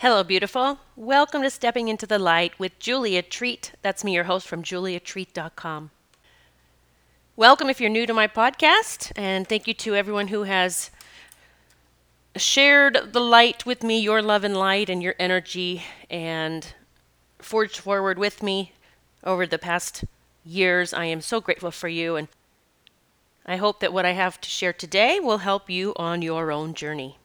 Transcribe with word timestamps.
Hello, 0.00 0.22
beautiful. 0.22 0.78
Welcome 0.94 1.40
to 1.40 1.48
Stepping 1.48 1.88
into 1.88 2.06
the 2.06 2.18
Light 2.18 2.58
with 2.58 2.78
Julia 2.78 3.22
Treat. 3.22 3.72
That's 3.80 4.04
me, 4.04 4.12
your 4.12 4.24
host 4.24 4.46
from 4.46 4.62
juliatreat.com. 4.62 5.90
Welcome 7.34 7.70
if 7.70 7.80
you're 7.80 7.88
new 7.88 8.04
to 8.04 8.12
my 8.12 8.28
podcast, 8.28 9.10
and 9.16 9.48
thank 9.48 9.66
you 9.66 9.72
to 9.72 9.96
everyone 9.96 10.28
who 10.28 10.42
has 10.42 10.90
shared 12.36 13.14
the 13.14 13.20
light 13.20 13.64
with 13.64 13.82
me, 13.82 13.98
your 13.98 14.20
love 14.20 14.44
and 14.44 14.54
light, 14.54 14.90
and 14.90 15.02
your 15.02 15.14
energy, 15.18 15.82
and 16.10 16.74
forged 17.38 17.78
forward 17.78 18.18
with 18.18 18.42
me 18.42 18.72
over 19.24 19.46
the 19.46 19.58
past 19.58 20.04
years. 20.44 20.92
I 20.92 21.06
am 21.06 21.22
so 21.22 21.40
grateful 21.40 21.70
for 21.70 21.88
you, 21.88 22.16
and 22.16 22.28
I 23.46 23.56
hope 23.56 23.80
that 23.80 23.94
what 23.94 24.04
I 24.04 24.12
have 24.12 24.42
to 24.42 24.48
share 24.50 24.74
today 24.74 25.20
will 25.20 25.38
help 25.38 25.70
you 25.70 25.94
on 25.96 26.20
your 26.20 26.52
own 26.52 26.74
journey. 26.74 27.16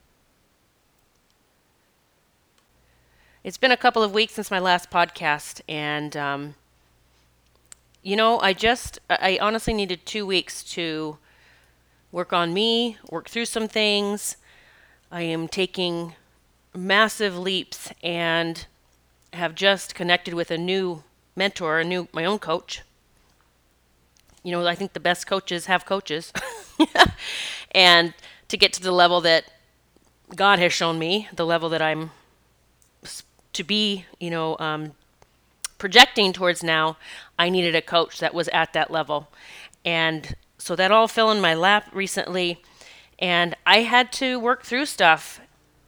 It's 3.43 3.57
been 3.57 3.71
a 3.71 3.77
couple 3.77 4.03
of 4.03 4.13
weeks 4.13 4.33
since 4.33 4.51
my 4.51 4.59
last 4.59 4.91
podcast, 4.91 5.61
and 5.67 6.15
um, 6.15 6.53
you 8.03 8.15
know, 8.15 8.39
I 8.39 8.53
just, 8.53 8.99
I 9.09 9.39
honestly 9.41 9.73
needed 9.73 10.05
two 10.05 10.27
weeks 10.27 10.63
to 10.75 11.17
work 12.11 12.33
on 12.33 12.53
me, 12.53 12.97
work 13.09 13.29
through 13.29 13.45
some 13.45 13.67
things. 13.67 14.37
I 15.11 15.23
am 15.23 15.47
taking 15.47 16.13
massive 16.75 17.35
leaps 17.35 17.91
and 18.03 18.67
have 19.33 19.55
just 19.55 19.95
connected 19.95 20.35
with 20.35 20.51
a 20.51 20.57
new 20.57 21.03
mentor, 21.35 21.79
a 21.79 21.83
new, 21.83 22.09
my 22.13 22.25
own 22.25 22.37
coach. 22.37 22.83
You 24.43 24.51
know, 24.51 24.67
I 24.67 24.75
think 24.75 24.93
the 24.93 24.99
best 24.99 25.25
coaches 25.25 25.65
have 25.65 25.87
coaches. 25.87 26.31
and 27.71 28.13
to 28.49 28.57
get 28.57 28.71
to 28.73 28.83
the 28.83 28.91
level 28.91 29.19
that 29.21 29.45
God 30.35 30.59
has 30.59 30.71
shown 30.71 30.99
me, 30.99 31.27
the 31.33 31.45
level 31.45 31.69
that 31.69 31.81
I'm 31.81 32.11
to 33.53 33.63
be, 33.63 34.05
you 34.19 34.29
know, 34.29 34.57
um, 34.59 34.93
projecting 35.77 36.31
towards 36.31 36.63
now, 36.63 36.97
I 37.39 37.49
needed 37.49 37.75
a 37.75 37.81
coach 37.81 38.19
that 38.19 38.33
was 38.33 38.47
at 38.49 38.73
that 38.73 38.91
level. 38.91 39.29
And 39.83 40.35
so 40.57 40.75
that 40.75 40.91
all 40.91 41.07
fell 41.07 41.31
in 41.31 41.41
my 41.41 41.55
lap 41.55 41.89
recently. 41.91 42.61
And 43.17 43.55
I 43.65 43.79
had 43.79 44.11
to 44.13 44.39
work 44.39 44.63
through 44.63 44.85
stuff 44.85 45.41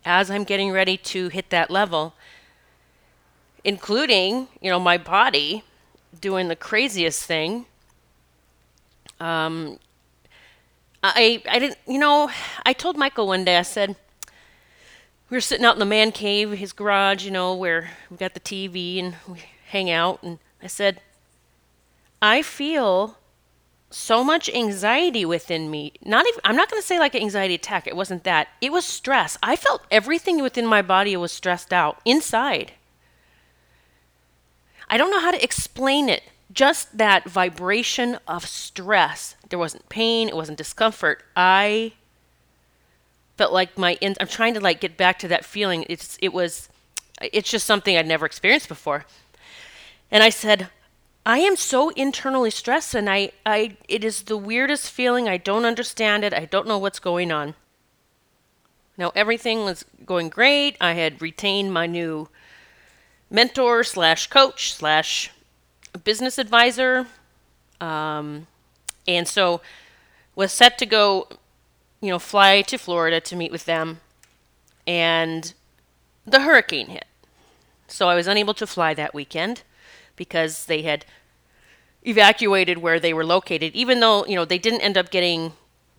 as 0.06 0.30
I'm 0.30 0.44
getting 0.44 0.72
ready 0.72 0.98
to 0.98 1.30
hit 1.30 1.50
that 1.52 1.70
level, 1.70 2.16
including, 3.64 4.48
you 4.62 4.70
know, 4.70 4.80
my 4.80 4.98
body 4.98 5.64
doing 6.20 6.48
the 6.48 6.56
craziest 6.56 7.24
thing. 7.24 7.66
Um, 9.20 9.80
I, 11.04 11.42
I 11.50 11.60
didn't, 11.60 11.78
you 11.88 12.00
know, 12.00 12.32
I 12.66 12.74
told 12.74 12.98
Michael 12.98 13.28
one 13.28 13.46
day, 13.46 13.58
I 13.58 13.62
said, 13.62 13.96
we 15.34 15.38
were 15.38 15.42
sitting 15.42 15.66
out 15.66 15.74
in 15.74 15.80
the 15.80 15.86
man 15.86 16.12
cave, 16.12 16.52
his 16.52 16.74
garage, 16.74 17.26
you 17.26 17.32
know, 17.32 17.56
where 17.56 17.90
we 18.12 18.18
got 18.18 18.36
the 18.36 18.40
TV 18.40 19.00
and 19.00 19.16
we 19.28 19.40
hang 19.66 19.90
out. 19.90 20.22
And 20.22 20.38
I 20.62 20.68
said, 20.68 21.02
I 22.22 22.44
feel 22.44 23.18
so 23.90 24.24
much 24.24 24.48
anxiety 24.48 25.26
within 25.26 25.72
me. 25.72 25.94
Not 26.06 26.28
even, 26.28 26.40
I'm 26.44 26.56
not 26.56 26.70
going 26.70 26.80
to 26.80 26.86
say 26.86 27.00
like 27.00 27.16
an 27.16 27.24
anxiety 27.24 27.56
attack. 27.56 27.88
It 27.88 27.96
wasn't 27.96 28.26
that. 28.26 28.50
It 28.62 28.72
was 28.72 28.86
stress. 28.86 29.36
I 29.42 29.56
felt 29.56 29.82
everything 29.90 30.40
within 30.40 30.68
my 30.68 30.84
body 30.84 31.18
was 31.18 31.32
stressed 31.32 31.74
out 31.74 32.00
inside. 32.06 32.74
I 34.88 35.00
don't 35.00 35.10
know 35.10 35.20
how 35.20 35.32
to 35.32 35.44
explain 35.44 36.10
it. 36.10 36.22
Just 36.52 36.96
that 37.00 37.28
vibration 37.28 38.20
of 38.28 38.46
stress. 38.46 39.36
There 39.50 39.58
wasn't 39.58 39.90
pain, 39.90 40.30
it 40.30 40.36
wasn't 40.36 40.60
discomfort. 40.60 41.24
I 41.36 41.94
felt 43.38 43.54
like 43.54 43.78
my 43.78 43.98
in, 44.02 44.16
I'm 44.20 44.28
trying 44.28 44.54
to 44.54 44.60
like 44.60 44.80
get 44.80 44.98
back 44.98 45.20
to 45.20 45.28
that 45.30 45.46
feeling. 45.46 45.86
It's 45.90 46.18
it 46.22 46.34
was 46.34 46.70
it's 47.22 47.50
just 47.50 47.66
something 47.66 47.98
I'd 47.98 48.08
never 48.08 48.26
experienced 48.26 48.68
before. 48.68 49.06
And 50.12 50.24
I 50.24 50.30
said, 50.30 50.70
I 51.26 51.40
am 51.40 51.56
so 51.56 51.90
internally 51.90 52.52
stressed 52.52 52.94
and 52.94 53.10
I, 53.10 53.32
I 53.46 53.78
it 53.88 54.04
is 54.04 54.24
the 54.24 54.38
weirdest 54.38 54.92
feeling. 54.92 55.30
I 55.30 55.38
don't 55.38 55.66
understand 55.66 56.24
it. 56.24 56.34
I 56.34 56.46
don't 56.46 56.68
know 56.68 56.78
what's 56.78 57.00
going 57.00 57.32
on. 57.32 57.56
Now 58.98 59.12
everything 59.16 59.64
was 59.64 59.86
going 60.06 60.30
great. 60.30 60.76
I 60.80 60.94
had 60.94 61.22
retained 61.22 61.74
my 61.74 61.88
new 61.88 62.30
mentor 63.30 63.84
slash 63.84 64.28
coach 64.28 64.74
slash 64.74 65.32
business 66.04 66.38
advisor. 66.38 67.08
Um, 67.80 68.48
and 69.08 69.28
so 69.28 69.62
was 70.36 70.52
set 70.52 70.78
to 70.80 70.86
go 70.86 71.28
you 72.04 72.10
know, 72.10 72.20
fly 72.20 72.62
to 72.62 72.78
Florida 72.78 73.22
to 73.22 73.36
meet 73.36 73.52
with 73.52 73.64
them. 73.64 74.02
And 74.86 75.54
the 76.28 76.42
hurricane 76.42 76.88
hit. 76.88 77.06
So 77.88 78.10
I 78.10 78.16
was 78.16 78.28
unable 78.28 78.54
to 78.56 78.68
fly 78.68 78.94
that 78.94 79.14
weekend 79.14 79.64
because 80.18 80.66
they 80.66 80.82
had 80.82 81.06
evacuated 82.06 82.80
where 82.80 83.00
they 83.00 83.14
were 83.14 83.26
located, 83.26 83.74
even 83.74 84.02
though, 84.02 84.26
you 84.26 84.36
know, 84.36 84.44
they 84.44 84.58
didn't 84.58 84.82
end 84.82 84.98
up 84.98 85.12
getting 85.12 85.54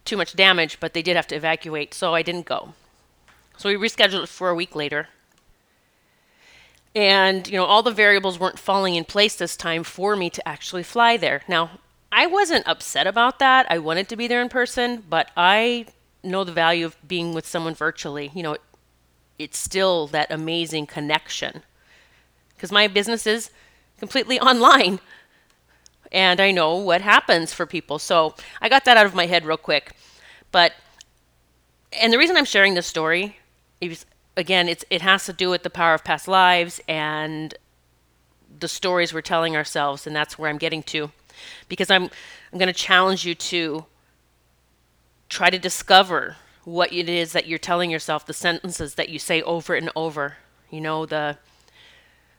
too 0.04 0.18
much 0.18 0.36
damage, 0.36 0.78
but 0.78 0.92
they 0.92 1.00
did 1.00 1.16
have 1.16 1.26
to 1.28 1.36
evacuate, 1.36 1.94
so 1.94 2.14
I 2.14 2.20
didn't 2.20 2.44
go. 2.44 2.74
So 3.56 3.70
we 3.70 3.76
rescheduled 3.76 4.24
it 4.24 4.28
for 4.28 4.50
a 4.50 4.54
week 4.54 4.76
later. 4.76 5.08
And, 6.94 7.48
you 7.48 7.56
know, 7.56 7.64
all 7.64 7.82
the 7.82 7.90
variables 7.90 8.38
weren't 8.38 8.58
falling 8.58 8.94
in 8.94 9.06
place 9.06 9.36
this 9.36 9.56
time 9.56 9.82
for 9.84 10.16
me 10.16 10.28
to 10.28 10.46
actually 10.46 10.82
fly 10.82 11.16
there. 11.16 11.42
Now, 11.48 11.70
I 12.16 12.26
wasn't 12.26 12.68
upset 12.68 13.08
about 13.08 13.40
that. 13.40 13.66
I 13.68 13.78
wanted 13.78 14.08
to 14.08 14.14
be 14.14 14.28
there 14.28 14.40
in 14.40 14.48
person, 14.48 15.02
but 15.10 15.32
I 15.36 15.86
know 16.22 16.44
the 16.44 16.52
value 16.52 16.86
of 16.86 16.96
being 17.06 17.34
with 17.34 17.44
someone 17.44 17.74
virtually. 17.74 18.30
You 18.32 18.44
know, 18.44 18.56
it's 19.36 19.58
still 19.58 20.06
that 20.08 20.30
amazing 20.30 20.86
connection. 20.86 21.64
Because 22.54 22.70
my 22.70 22.86
business 22.86 23.26
is 23.26 23.50
completely 23.98 24.38
online. 24.50 25.00
And 26.12 26.40
I 26.40 26.52
know 26.52 26.76
what 26.76 27.00
happens 27.00 27.52
for 27.52 27.66
people. 27.66 27.98
So 27.98 28.36
I 28.62 28.68
got 28.68 28.84
that 28.84 28.96
out 28.96 29.06
of 29.06 29.16
my 29.16 29.26
head 29.26 29.44
real 29.44 29.56
quick. 29.56 29.96
But, 30.52 30.72
and 32.00 32.12
the 32.12 32.18
reason 32.18 32.36
I'm 32.36 32.44
sharing 32.44 32.74
this 32.74 32.86
story 32.86 33.38
is, 33.80 34.06
again, 34.36 34.68
it's, 34.68 34.84
it 34.88 35.02
has 35.02 35.26
to 35.26 35.32
do 35.32 35.50
with 35.50 35.64
the 35.64 35.70
power 35.70 35.94
of 35.94 36.04
past 36.04 36.28
lives 36.28 36.80
and 36.86 37.56
the 38.56 38.68
stories 38.68 39.12
we're 39.12 39.20
telling 39.20 39.56
ourselves. 39.56 40.06
And 40.06 40.14
that's 40.14 40.38
where 40.38 40.48
I'm 40.48 40.58
getting 40.58 40.84
to 40.84 41.10
because 41.68 41.90
I'm 41.90 42.04
I'm 42.52 42.58
going 42.58 42.72
to 42.72 42.72
challenge 42.72 43.24
you 43.24 43.34
to 43.34 43.84
try 45.28 45.50
to 45.50 45.58
discover 45.58 46.36
what 46.64 46.92
it 46.92 47.08
is 47.08 47.32
that 47.32 47.46
you're 47.46 47.58
telling 47.58 47.90
yourself, 47.90 48.24
the 48.24 48.32
sentences 48.32 48.94
that 48.94 49.08
you 49.08 49.18
say 49.18 49.42
over 49.42 49.74
and 49.74 49.90
over. 49.94 50.36
You 50.70 50.80
know, 50.80 51.06
the 51.06 51.38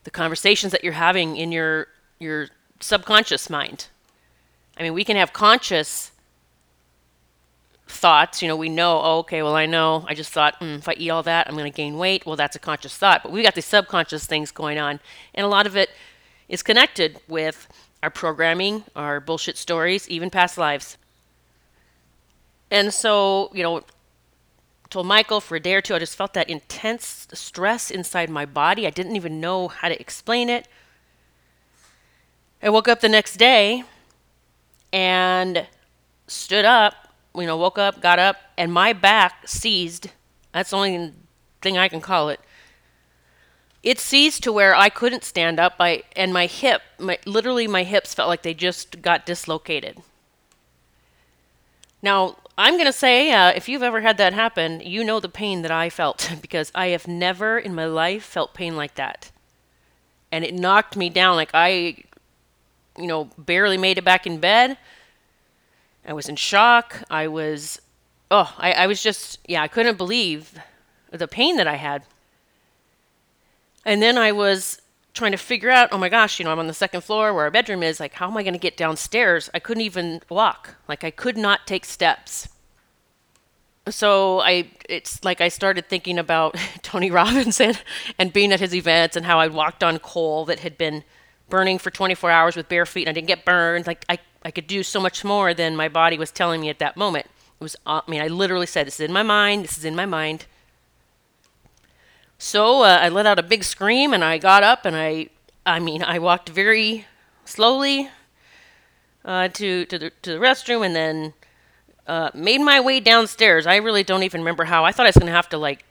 the 0.04 0.10
conversations 0.10 0.72
that 0.72 0.84
you're 0.84 0.92
having 0.92 1.36
in 1.36 1.52
your 1.52 1.88
your 2.18 2.48
subconscious 2.80 3.50
mind. 3.50 3.88
I 4.78 4.82
mean, 4.82 4.94
we 4.94 5.04
can 5.04 5.16
have 5.16 5.32
conscious 5.32 6.12
thoughts. 7.88 8.42
You 8.42 8.48
know, 8.48 8.56
we 8.56 8.68
know, 8.68 9.00
oh, 9.02 9.18
okay, 9.18 9.42
well, 9.42 9.54
I 9.54 9.66
know. 9.66 10.04
I 10.08 10.14
just 10.14 10.32
thought, 10.32 10.60
mm, 10.60 10.78
if 10.78 10.88
I 10.88 10.94
eat 10.94 11.10
all 11.10 11.22
that, 11.22 11.48
I'm 11.48 11.54
going 11.54 11.70
to 11.70 11.76
gain 11.76 11.96
weight. 11.96 12.26
Well, 12.26 12.36
that's 12.36 12.56
a 12.56 12.58
conscious 12.58 12.96
thought. 12.96 13.22
But 13.22 13.32
we 13.32 13.42
got 13.42 13.54
these 13.54 13.64
subconscious 13.64 14.26
things 14.26 14.50
going 14.50 14.78
on. 14.78 15.00
And 15.34 15.44
a 15.44 15.48
lot 15.48 15.66
of 15.66 15.76
it 15.76 15.90
is 16.48 16.62
connected 16.62 17.20
with 17.28 17.68
our 18.02 18.10
programming, 18.10 18.84
our 18.94 19.20
bullshit 19.20 19.56
stories, 19.56 20.08
even 20.08 20.30
past 20.30 20.58
lives. 20.58 20.96
And 22.70 22.92
so, 22.92 23.50
you 23.52 23.62
know, 23.62 23.82
told 24.90 25.06
Michael 25.06 25.40
for 25.40 25.56
a 25.56 25.60
day 25.60 25.74
or 25.74 25.80
two, 25.80 25.94
I 25.94 25.98
just 25.98 26.16
felt 26.16 26.34
that 26.34 26.48
intense 26.48 27.28
stress 27.32 27.90
inside 27.90 28.30
my 28.30 28.46
body. 28.46 28.86
I 28.86 28.90
didn't 28.90 29.16
even 29.16 29.40
know 29.40 29.68
how 29.68 29.88
to 29.88 30.00
explain 30.00 30.48
it. 30.48 30.68
I 32.62 32.70
woke 32.70 32.88
up 32.88 33.00
the 33.00 33.08
next 33.08 33.36
day 33.36 33.84
and 34.92 35.66
stood 36.26 36.64
up, 36.64 36.94
you 37.34 37.46
know, 37.46 37.56
woke 37.56 37.78
up, 37.78 38.00
got 38.00 38.18
up, 38.18 38.36
and 38.56 38.72
my 38.72 38.92
back 38.92 39.46
seized. 39.46 40.10
That's 40.52 40.70
the 40.70 40.76
only 40.76 41.12
thing 41.60 41.78
I 41.78 41.88
can 41.88 42.00
call 42.00 42.28
it 42.30 42.40
it 43.86 44.00
seized 44.00 44.42
to 44.42 44.52
where 44.52 44.74
I 44.74 44.88
couldn't 44.88 45.22
stand 45.22 45.60
up. 45.60 45.76
I 45.78 46.02
and 46.16 46.32
my 46.32 46.46
hip, 46.46 46.82
my 46.98 47.18
literally 47.24 47.68
my 47.68 47.84
hips 47.84 48.14
felt 48.14 48.28
like 48.28 48.42
they 48.42 48.52
just 48.52 49.00
got 49.00 49.24
dislocated. 49.24 50.02
Now 52.02 52.36
I'm 52.58 52.76
to 52.78 52.92
say, 52.92 53.30
uh, 53.30 53.52
if 53.54 53.68
you've 53.68 53.84
ever 53.84 54.00
had 54.00 54.18
that 54.18 54.32
happen, 54.32 54.80
you 54.80 55.04
know 55.04 55.20
the 55.20 55.28
pain 55.28 55.62
that 55.62 55.70
I 55.70 55.88
felt 55.88 56.32
because 56.42 56.72
I 56.74 56.88
have 56.88 57.06
never 57.06 57.58
in 57.60 57.76
my 57.76 57.86
life 57.86 58.24
felt 58.24 58.54
pain 58.54 58.76
like 58.76 58.96
that, 58.96 59.30
and 60.32 60.44
it 60.44 60.52
knocked 60.52 60.96
me 60.96 61.08
down. 61.08 61.36
Like 61.36 61.50
I, 61.54 62.02
you 62.98 63.06
know, 63.06 63.30
barely 63.38 63.78
made 63.78 63.98
it 63.98 64.04
back 64.04 64.26
in 64.26 64.40
bed. 64.40 64.78
I 66.04 66.12
was 66.12 66.28
in 66.28 66.34
shock. 66.34 67.04
I 67.08 67.28
was, 67.28 67.80
oh, 68.32 68.52
I, 68.58 68.72
I 68.72 68.86
was 68.88 69.00
just, 69.02 69.38
yeah, 69.46 69.62
I 69.62 69.68
couldn't 69.68 69.96
believe 69.96 70.54
the 71.10 71.26
pain 71.28 71.56
that 71.56 71.66
I 71.68 71.76
had. 71.76 72.04
And 73.86 74.02
then 74.02 74.18
I 74.18 74.32
was 74.32 74.82
trying 75.14 75.30
to 75.30 75.38
figure 75.38 75.70
out, 75.70 75.88
oh 75.92 75.96
my 75.96 76.08
gosh, 76.08 76.38
you 76.38 76.44
know, 76.44 76.50
I'm 76.50 76.58
on 76.58 76.66
the 76.66 76.74
second 76.74 77.02
floor 77.02 77.32
where 77.32 77.44
our 77.44 77.50
bedroom 77.52 77.84
is. 77.84 78.00
Like, 78.00 78.14
how 78.14 78.28
am 78.28 78.36
I 78.36 78.42
going 78.42 78.52
to 78.52 78.58
get 78.58 78.76
downstairs? 78.76 79.48
I 79.54 79.60
couldn't 79.60 79.82
even 79.82 80.20
walk. 80.28 80.74
Like, 80.88 81.04
I 81.04 81.12
could 81.12 81.38
not 81.38 81.66
take 81.68 81.84
steps. 81.84 82.48
so 83.88 84.40
I 84.40 84.68
it's 84.88 85.24
like 85.24 85.40
I 85.40 85.48
started 85.48 85.88
thinking 85.88 86.18
about 86.18 86.56
Tony 86.82 87.12
Robbins 87.12 87.60
and, 87.60 88.32
being 88.32 88.52
at 88.52 88.58
his 88.58 88.74
events 88.74 89.16
and 89.16 89.24
how 89.24 89.38
I 89.38 89.46
walked 89.46 89.84
on 89.84 90.00
coal 90.00 90.44
that 90.46 90.58
had 90.60 90.76
been 90.76 91.04
burning 91.48 91.78
for 91.78 91.92
24 91.92 92.28
hours 92.28 92.56
with 92.56 92.68
bare 92.68 92.86
feet 92.86 93.06
and 93.06 93.10
I 93.10 93.12
didn't 93.12 93.28
get 93.28 93.44
burned. 93.44 93.86
Like 93.86 94.04
I, 94.08 94.18
I 94.42 94.50
could 94.50 94.66
do 94.66 94.82
so 94.82 95.00
much 95.00 95.24
more 95.24 95.54
than 95.54 95.76
my 95.76 95.88
body 95.88 96.18
was 96.18 96.32
telling 96.32 96.60
me 96.60 96.68
at 96.68 96.80
that 96.80 96.96
moment. 96.96 97.26
It 97.26 97.62
was 97.62 97.76
uh, 97.86 98.00
I 98.06 98.10
mean 98.10 98.20
I 98.20 98.26
literally 98.26 98.66
said 98.66 98.88
this 98.88 98.98
is 98.98 99.08
in 99.08 99.12
my 99.12 99.22
mind, 99.22 99.62
this 99.62 99.78
is 99.78 99.84
in 99.84 99.94
my 99.94 100.06
mind. 100.06 100.46
So 102.38 102.82
uh, 102.82 102.98
I 103.00 103.08
let 103.08 103.26
out 103.26 103.38
a 103.38 103.42
big 103.42 103.64
scream 103.64 104.12
and 104.12 104.24
I 104.24 104.38
got 104.38 104.62
up 104.62 104.84
and 104.84 104.94
I 104.96 105.28
I 105.64 105.80
mean 105.80 106.02
I 106.02 106.18
walked 106.18 106.48
very 106.50 107.06
slowly 107.44 108.10
uh, 109.24 109.48
to 109.48 109.84
to 109.86 109.98
the 109.98 110.10
to 110.22 110.32
the 110.32 110.38
restroom 110.38 110.84
and 110.84 110.94
then 110.94 111.34
uh, 112.06 112.30
made 112.34 112.60
my 112.60 112.80
way 112.80 113.00
downstairs. 113.00 113.66
I 113.66 113.76
really 113.76 114.04
don't 114.04 114.22
even 114.22 114.40
remember 114.40 114.64
how. 114.64 114.84
I 114.84 114.92
thought 114.92 115.06
I 115.06 115.08
was 115.08 115.16
going 115.16 115.26
to 115.26 115.32
have 115.32 115.48
to, 115.50 115.58
like, 115.58 115.84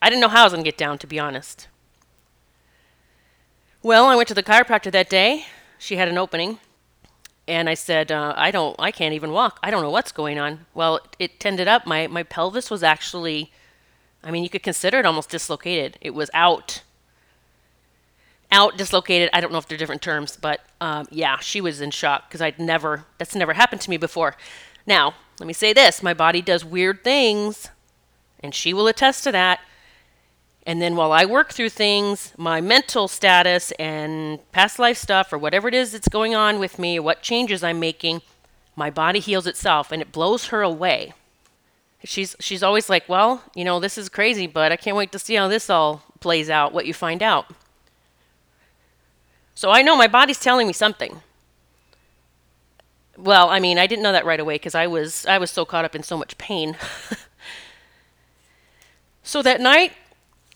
I 0.00 0.08
didn't 0.08 0.20
know 0.20 0.28
how 0.28 0.42
I 0.42 0.44
was 0.44 0.52
going 0.52 0.64
to 0.64 0.70
get 0.70 0.78
down, 0.78 0.98
to 0.98 1.06
be 1.06 1.18
honest. 1.18 1.68
Well, 3.82 4.06
I 4.06 4.16
went 4.16 4.28
to 4.28 4.34
the 4.34 4.42
chiropractor 4.42 4.92
that 4.92 5.10
day. 5.10 5.46
She 5.78 5.96
had 5.96 6.08
an 6.08 6.18
opening. 6.18 6.58
And 7.48 7.68
I 7.68 7.74
said, 7.74 8.12
uh, 8.12 8.34
I 8.36 8.52
don't, 8.52 8.76
I 8.78 8.92
can't 8.92 9.14
even 9.14 9.32
walk. 9.32 9.58
I 9.64 9.72
don't 9.72 9.82
know 9.82 9.90
what's 9.90 10.12
going 10.12 10.38
on. 10.38 10.66
Well, 10.74 11.00
it 11.18 11.40
tended 11.40 11.66
up. 11.66 11.86
My, 11.86 12.06
my 12.06 12.22
pelvis 12.22 12.70
was 12.70 12.84
actually, 12.84 13.50
I 14.24 14.30
mean, 14.30 14.42
you 14.42 14.50
could 14.50 14.62
consider 14.62 14.98
it 14.98 15.06
almost 15.06 15.30
dislocated. 15.30 15.98
It 16.00 16.14
was 16.14 16.30
out. 16.32 16.82
Out, 18.50 18.76
dislocated. 18.76 19.30
I 19.32 19.40
don't 19.40 19.52
know 19.52 19.58
if 19.58 19.66
they're 19.66 19.78
different 19.78 20.02
terms, 20.02 20.36
but 20.40 20.60
um, 20.80 21.08
yeah, 21.10 21.38
she 21.38 21.60
was 21.60 21.80
in 21.80 21.90
shock 21.90 22.28
because 22.28 22.40
I'd 22.40 22.58
never, 22.58 23.04
that's 23.18 23.34
never 23.34 23.54
happened 23.54 23.80
to 23.82 23.90
me 23.90 23.96
before. 23.96 24.36
Now, 24.86 25.14
let 25.40 25.46
me 25.46 25.52
say 25.52 25.72
this 25.72 26.02
my 26.02 26.14
body 26.14 26.42
does 26.42 26.64
weird 26.64 27.02
things, 27.02 27.68
and 28.40 28.54
she 28.54 28.72
will 28.72 28.86
attest 28.86 29.24
to 29.24 29.32
that. 29.32 29.60
And 30.64 30.80
then 30.80 30.94
while 30.94 31.10
I 31.10 31.24
work 31.24 31.52
through 31.52 31.70
things, 31.70 32.32
my 32.36 32.60
mental 32.60 33.08
status 33.08 33.72
and 33.72 34.38
past 34.52 34.78
life 34.78 34.96
stuff, 34.96 35.32
or 35.32 35.38
whatever 35.38 35.66
it 35.66 35.74
is 35.74 35.90
that's 35.92 36.08
going 36.08 36.34
on 36.36 36.60
with 36.60 36.78
me, 36.78 37.00
what 37.00 37.22
changes 37.22 37.64
I'm 37.64 37.80
making, 37.80 38.22
my 38.76 38.88
body 38.88 39.18
heals 39.18 39.46
itself 39.46 39.90
and 39.90 40.00
it 40.00 40.12
blows 40.12 40.48
her 40.48 40.62
away. 40.62 41.14
She's 42.04 42.34
she's 42.40 42.62
always 42.62 42.88
like, 42.88 43.08
"Well, 43.08 43.42
you 43.54 43.64
know, 43.64 43.78
this 43.78 43.96
is 43.96 44.08
crazy, 44.08 44.46
but 44.46 44.72
I 44.72 44.76
can't 44.76 44.96
wait 44.96 45.12
to 45.12 45.18
see 45.18 45.34
how 45.34 45.48
this 45.48 45.70
all 45.70 46.02
plays 46.20 46.50
out, 46.50 46.72
what 46.72 46.86
you 46.86 46.94
find 46.94 47.22
out." 47.22 47.46
So 49.54 49.70
I 49.70 49.82
know 49.82 49.96
my 49.96 50.08
body's 50.08 50.40
telling 50.40 50.66
me 50.66 50.72
something. 50.72 51.22
Well, 53.16 53.50
I 53.50 53.60
mean, 53.60 53.78
I 53.78 53.86
didn't 53.86 54.02
know 54.02 54.12
that 54.12 54.24
right 54.24 54.40
away 54.40 54.56
because 54.56 54.74
I 54.74 54.86
was 54.86 55.26
I 55.26 55.38
was 55.38 55.50
so 55.50 55.64
caught 55.64 55.84
up 55.84 55.94
in 55.94 56.02
so 56.02 56.16
much 56.16 56.38
pain. 56.38 56.76
so 59.22 59.42
that 59.42 59.60
night, 59.60 59.92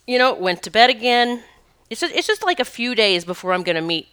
you 0.05 0.17
know, 0.17 0.33
went 0.33 0.63
to 0.63 0.71
bed 0.71 0.89
again. 0.89 1.43
It's 1.89 2.01
just 2.01 2.13
it's 2.13 2.27
just 2.27 2.43
like 2.43 2.59
a 2.59 2.65
few 2.65 2.95
days 2.95 3.23
before 3.23 3.53
I'm 3.53 3.63
gonna 3.63 3.81
meet, 3.81 4.07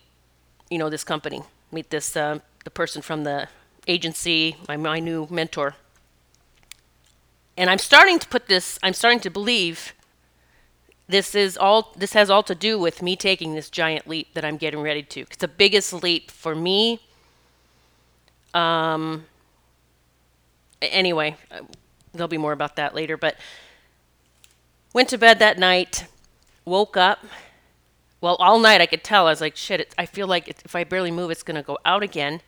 you 0.70 0.78
know, 0.78 0.90
this 0.90 1.02
company, 1.02 1.42
meet 1.72 1.90
this 1.90 2.16
uh, 2.16 2.38
the 2.64 2.70
person 2.70 3.02
from 3.02 3.24
the 3.24 3.48
agency, 3.88 4.56
my 4.68 4.76
my 4.76 5.00
new 5.00 5.26
mentor. 5.30 5.74
And 7.56 7.70
I'm 7.70 7.78
starting 7.78 8.18
to 8.18 8.28
put 8.28 8.46
this. 8.46 8.78
I'm 8.82 8.94
starting 8.94 9.20
to 9.20 9.30
believe 9.30 9.94
this 11.06 11.34
is 11.34 11.56
all 11.56 11.92
this 11.96 12.14
has 12.14 12.30
all 12.30 12.42
to 12.42 12.54
do 12.54 12.78
with 12.78 13.02
me 13.02 13.14
taking 13.16 13.54
this 13.54 13.70
giant 13.70 14.08
leap 14.08 14.34
that 14.34 14.44
I'm 14.44 14.56
getting 14.56 14.80
ready 14.80 15.02
to. 15.02 15.20
It's 15.20 15.36
the 15.36 15.48
biggest 15.48 15.92
leap 15.92 16.30
for 16.30 16.54
me 16.54 17.00
um, 18.54 19.26
anyway, 20.80 21.36
uh, 21.50 21.62
there'll 22.12 22.28
be 22.28 22.38
more 22.38 22.52
about 22.52 22.76
that 22.76 22.94
later. 22.94 23.16
But 23.16 23.36
went 24.92 25.08
to 25.10 25.18
bed 25.18 25.40
that 25.40 25.58
night, 25.58 26.06
woke 26.64 26.96
up. 26.96 27.24
Well, 28.20 28.36
all 28.36 28.58
night 28.58 28.80
I 28.80 28.86
could 28.86 29.04
tell. 29.04 29.26
I 29.26 29.30
was 29.30 29.40
like, 29.40 29.56
shit, 29.56 29.80
it, 29.80 29.94
I 29.98 30.06
feel 30.06 30.26
like 30.26 30.48
if 30.48 30.74
I 30.74 30.84
barely 30.84 31.10
move, 31.10 31.30
it's 31.30 31.42
going 31.42 31.56
to 31.56 31.62
go 31.62 31.78
out 31.84 32.02
again. 32.02 32.40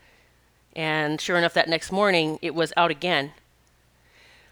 And 0.75 1.21
sure 1.21 1.37
enough, 1.37 1.55
that 1.55 1.69
next 1.69 1.91
morning, 1.91 2.39
it 2.41 2.55
was 2.55 2.73
out 2.77 2.91
again. 2.91 3.33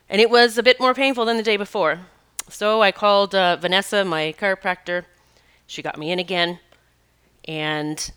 And 0.08 0.20
it 0.20 0.30
was 0.30 0.58
a 0.58 0.62
bit 0.62 0.78
more 0.80 0.94
painful 0.94 1.24
than 1.24 1.36
the 1.36 1.42
day 1.42 1.56
before. 1.56 2.00
So 2.48 2.82
I 2.82 2.92
called 2.92 3.34
uh, 3.34 3.56
Vanessa, 3.56 4.04
my 4.04 4.34
chiropractor. 4.38 5.04
She 5.66 5.82
got 5.82 5.98
me 5.98 6.10
in 6.12 6.18
again. 6.18 6.60
And 7.46 8.10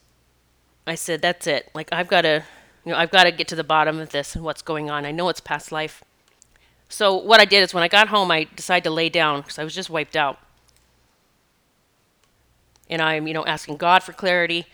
I 0.85 0.95
said, 0.95 1.21
that's 1.21 1.47
it. 1.47 1.69
Like, 1.73 1.89
I've 1.91 2.07
got 2.07 2.21
to 2.21 2.43
you 2.87 2.93
know, 2.93 2.99
I've 2.99 3.11
got 3.11 3.25
to 3.25 3.33
get 3.33 3.49
to 3.49 3.55
the 3.55 3.65
bottom 3.65 3.99
of 3.99 4.11
this 4.11 4.33
and 4.33 4.45
what's 4.45 4.61
going 4.61 4.89
on. 4.89 5.05
I 5.05 5.11
know 5.11 5.27
it's 5.27 5.41
past 5.41 5.73
life. 5.73 6.05
So 6.87 7.15
what 7.17 7.41
I 7.41 7.43
did 7.43 7.61
is 7.61 7.73
when 7.73 7.83
I 7.83 7.89
got 7.89 8.07
home, 8.07 8.31
I 8.31 8.47
decided 8.55 8.85
to 8.85 8.91
lay 8.91 9.09
down 9.09 9.41
because 9.41 9.59
I 9.59 9.65
was 9.65 9.75
just 9.75 9.89
wiped 9.89 10.15
out. 10.15 10.39
And 12.89 13.01
I'm, 13.01 13.27
you 13.27 13.33
know, 13.33 13.45
asking 13.45 13.75
God 13.75 14.03
for 14.03 14.13
clarity, 14.13 14.67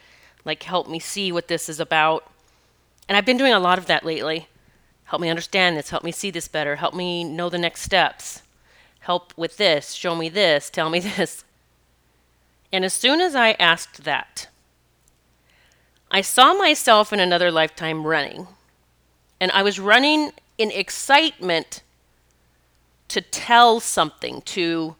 like 0.45 0.61
help 0.61 0.87
me 0.87 0.99
see 0.99 1.31
what 1.31 1.47
this 1.47 1.67
is 1.69 1.79
about. 1.79 2.29
And 3.09 3.17
I've 3.17 3.25
been 3.25 3.37
doing 3.37 3.51
a 3.51 3.59
lot 3.59 3.79
of 3.79 3.87
that 3.87 4.05
lately. 4.05 4.47
Help 5.13 5.21
me 5.21 5.29
understand 5.29 5.77
this, 5.77 5.91
help 5.91 6.03
me 6.03 6.11
see 6.11 6.31
this 6.31 6.47
better, 6.47 6.77
help 6.77 6.95
me 6.95 7.23
know 7.23 7.47
the 7.47 7.59
next 7.59 7.83
steps. 7.83 8.41
Help 9.01 9.31
with 9.37 9.57
this, 9.57 9.91
show 9.91 10.15
me 10.15 10.27
this, 10.27 10.71
tell 10.71 10.89
me 10.89 10.99
this. 11.17 11.43
And 12.71 12.83
as 12.83 12.93
soon 12.93 13.21
as 13.21 13.35
I 13.35 13.51
asked 13.59 14.05
that, 14.05 14.47
I 16.09 16.21
saw 16.21 16.55
myself 16.55 17.13
in 17.13 17.19
another 17.19 17.51
lifetime 17.51 18.07
running. 18.07 18.47
And 19.39 19.51
I 19.51 19.61
was 19.61 19.79
running 19.79 20.31
in 20.57 20.71
excitement 20.71 21.83
to 23.09 23.21
tell 23.21 23.79
something, 23.79 24.41
to 24.41 24.95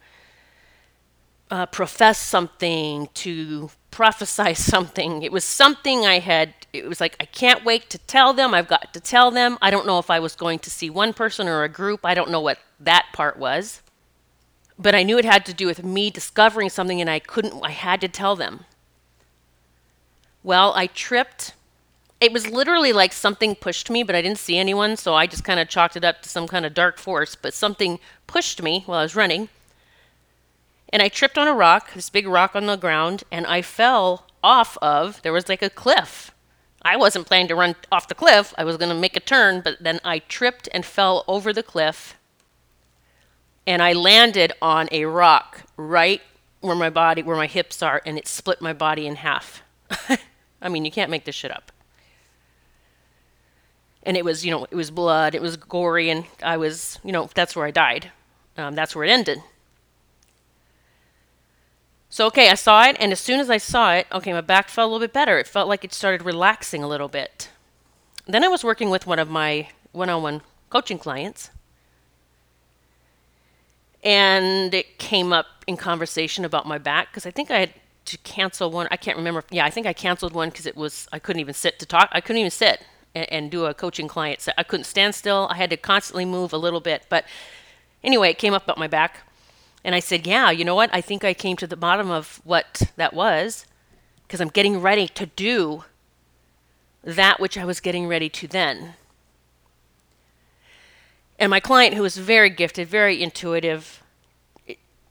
uh, 1.50 1.66
profess 1.66 2.18
something, 2.18 3.08
to 3.14 3.68
prophesy 3.90 4.54
something. 4.72 5.24
It 5.24 5.32
was 5.32 5.44
something 5.44 6.06
I 6.06 6.20
had, 6.20 6.54
it 6.74 6.88
was 6.88 7.00
like, 7.00 7.16
I 7.20 7.24
can't 7.24 7.64
wait 7.64 7.90
to 7.90 7.98
tell 7.98 8.32
them. 8.32 8.54
I've 8.54 8.68
got 8.68 8.92
to 8.94 9.00
tell 9.00 9.30
them. 9.30 9.58
I 9.62 9.70
don't 9.70 9.86
know 9.86 9.98
if 9.98 10.10
I 10.10 10.18
was 10.18 10.34
going 10.34 10.58
to 10.60 10.70
see 10.70 10.90
one 10.90 11.12
person 11.12 11.48
or 11.48 11.62
a 11.62 11.68
group. 11.68 12.00
I 12.04 12.14
don't 12.14 12.30
know 12.30 12.40
what 12.40 12.58
that 12.80 13.06
part 13.12 13.38
was. 13.38 13.82
But 14.78 14.94
I 14.94 15.02
knew 15.02 15.18
it 15.18 15.24
had 15.24 15.46
to 15.46 15.54
do 15.54 15.66
with 15.66 15.84
me 15.84 16.10
discovering 16.10 16.68
something 16.68 17.00
and 17.00 17.08
I 17.08 17.20
couldn't, 17.20 17.60
I 17.62 17.70
had 17.70 18.00
to 18.00 18.08
tell 18.08 18.34
them. 18.36 18.64
Well, 20.42 20.72
I 20.74 20.88
tripped. 20.88 21.54
It 22.20 22.32
was 22.32 22.50
literally 22.50 22.92
like 22.92 23.12
something 23.12 23.54
pushed 23.54 23.90
me, 23.90 24.02
but 24.02 24.14
I 24.14 24.22
didn't 24.22 24.38
see 24.38 24.58
anyone, 24.58 24.96
so 24.96 25.14
I 25.14 25.26
just 25.26 25.44
kind 25.44 25.60
of 25.60 25.68
chalked 25.68 25.96
it 25.96 26.04
up 26.04 26.22
to 26.22 26.28
some 26.28 26.46
kind 26.46 26.66
of 26.66 26.74
dark 26.74 26.98
force. 26.98 27.34
But 27.34 27.54
something 27.54 27.98
pushed 28.26 28.62
me 28.62 28.82
while 28.86 28.98
I 28.98 29.02
was 29.02 29.16
running. 29.16 29.48
And 30.92 31.02
I 31.02 31.08
tripped 31.08 31.38
on 31.38 31.48
a 31.48 31.54
rock, 31.54 31.92
this 31.94 32.10
big 32.10 32.26
rock 32.26 32.54
on 32.54 32.66
the 32.66 32.76
ground, 32.76 33.24
and 33.32 33.46
I 33.46 33.62
fell 33.62 34.26
off 34.42 34.76
of, 34.82 35.22
there 35.22 35.32
was 35.32 35.48
like 35.48 35.62
a 35.62 35.70
cliff. 35.70 36.33
I 36.84 36.96
wasn't 36.96 37.26
planning 37.26 37.48
to 37.48 37.54
run 37.54 37.76
off 37.90 38.08
the 38.08 38.14
cliff. 38.14 38.52
I 38.58 38.64
was 38.64 38.76
going 38.76 38.90
to 38.90 38.94
make 38.94 39.16
a 39.16 39.20
turn, 39.20 39.62
but 39.62 39.78
then 39.80 40.00
I 40.04 40.18
tripped 40.18 40.68
and 40.74 40.84
fell 40.84 41.24
over 41.26 41.52
the 41.52 41.62
cliff. 41.62 42.16
And 43.66 43.82
I 43.82 43.94
landed 43.94 44.52
on 44.60 44.88
a 44.92 45.06
rock 45.06 45.62
right 45.78 46.20
where 46.60 46.76
my 46.76 46.90
body, 46.90 47.22
where 47.22 47.36
my 47.36 47.46
hips 47.46 47.82
are, 47.82 48.02
and 48.04 48.18
it 48.18 48.28
split 48.28 48.60
my 48.60 48.74
body 48.74 49.06
in 49.06 49.16
half. 49.16 49.62
I 50.60 50.68
mean, 50.68 50.84
you 50.84 50.90
can't 50.90 51.10
make 51.10 51.24
this 51.24 51.34
shit 51.34 51.50
up. 51.50 51.72
And 54.02 54.16
it 54.18 54.24
was, 54.24 54.44
you 54.44 54.50
know, 54.50 54.66
it 54.70 54.74
was 54.74 54.90
blood, 54.90 55.34
it 55.34 55.40
was 55.40 55.56
gory, 55.56 56.10
and 56.10 56.26
I 56.42 56.58
was, 56.58 56.98
you 57.02 57.12
know, 57.12 57.30
that's 57.34 57.56
where 57.56 57.66
I 57.66 57.70
died. 57.70 58.10
Um, 58.58 58.74
that's 58.74 58.94
where 58.94 59.04
it 59.04 59.10
ended. 59.10 59.42
So, 62.14 62.26
okay, 62.26 62.48
I 62.48 62.54
saw 62.54 62.84
it, 62.84 62.96
and 63.00 63.10
as 63.10 63.18
soon 63.18 63.40
as 63.40 63.50
I 63.50 63.56
saw 63.56 63.92
it, 63.92 64.06
okay, 64.12 64.32
my 64.32 64.40
back 64.40 64.68
felt 64.68 64.86
a 64.86 64.92
little 64.92 65.04
bit 65.04 65.12
better. 65.12 65.36
It 65.40 65.48
felt 65.48 65.66
like 65.66 65.82
it 65.82 65.92
started 65.92 66.24
relaxing 66.24 66.80
a 66.84 66.86
little 66.86 67.08
bit. 67.08 67.50
Then 68.24 68.44
I 68.44 68.46
was 68.46 68.62
working 68.62 68.88
with 68.88 69.04
one 69.04 69.18
of 69.18 69.28
my 69.28 69.70
one 69.90 70.08
on 70.08 70.22
one 70.22 70.42
coaching 70.70 70.96
clients, 70.96 71.50
and 74.04 74.72
it 74.72 74.96
came 74.98 75.32
up 75.32 75.64
in 75.66 75.76
conversation 75.76 76.44
about 76.44 76.68
my 76.68 76.78
back 76.78 77.10
because 77.10 77.26
I 77.26 77.32
think 77.32 77.50
I 77.50 77.58
had 77.58 77.74
to 78.04 78.18
cancel 78.18 78.70
one. 78.70 78.86
I 78.92 78.96
can't 78.96 79.16
remember. 79.16 79.42
Yeah, 79.50 79.64
I 79.64 79.70
think 79.70 79.84
I 79.84 79.92
canceled 79.92 80.34
one 80.34 80.50
because 80.50 80.66
it 80.66 80.76
was 80.76 81.08
I 81.10 81.18
couldn't 81.18 81.40
even 81.40 81.54
sit 81.54 81.80
to 81.80 81.86
talk. 81.86 82.10
I 82.12 82.20
couldn't 82.20 82.38
even 82.38 82.52
sit 82.52 82.86
and, 83.16 83.26
and 83.32 83.50
do 83.50 83.64
a 83.64 83.74
coaching 83.74 84.06
client. 84.06 84.40
So 84.40 84.52
I 84.56 84.62
couldn't 84.62 84.84
stand 84.84 85.16
still. 85.16 85.48
I 85.50 85.56
had 85.56 85.70
to 85.70 85.76
constantly 85.76 86.26
move 86.26 86.52
a 86.52 86.58
little 86.58 86.78
bit. 86.78 87.06
But 87.08 87.24
anyway, 88.04 88.30
it 88.30 88.38
came 88.38 88.54
up 88.54 88.62
about 88.62 88.78
my 88.78 88.86
back, 88.86 89.26
and 89.84 89.94
I 89.94 90.00
said, 90.00 90.26
"Yeah, 90.26 90.50
you 90.50 90.64
know 90.64 90.74
what? 90.74 90.90
I 90.92 91.00
think 91.00 91.24
I 91.24 91.34
came 91.34 91.56
to 91.58 91.66
the 91.66 91.76
bottom 91.76 92.10
of 92.10 92.40
what 92.44 92.90
that 92.96 93.12
was 93.12 93.66
because 94.26 94.40
I'm 94.40 94.48
getting 94.48 94.80
ready 94.80 95.06
to 95.08 95.26
do 95.26 95.84
that 97.02 97.38
which 97.38 97.58
I 97.58 97.64
was 97.64 97.80
getting 97.80 98.06
ready 98.06 98.28
to 98.28 98.48
then." 98.48 98.94
And 101.38 101.50
my 101.50 101.60
client, 101.60 101.94
who 101.94 102.02
was 102.02 102.16
very 102.16 102.50
gifted, 102.50 102.88
very 102.88 103.22
intuitive, 103.22 104.02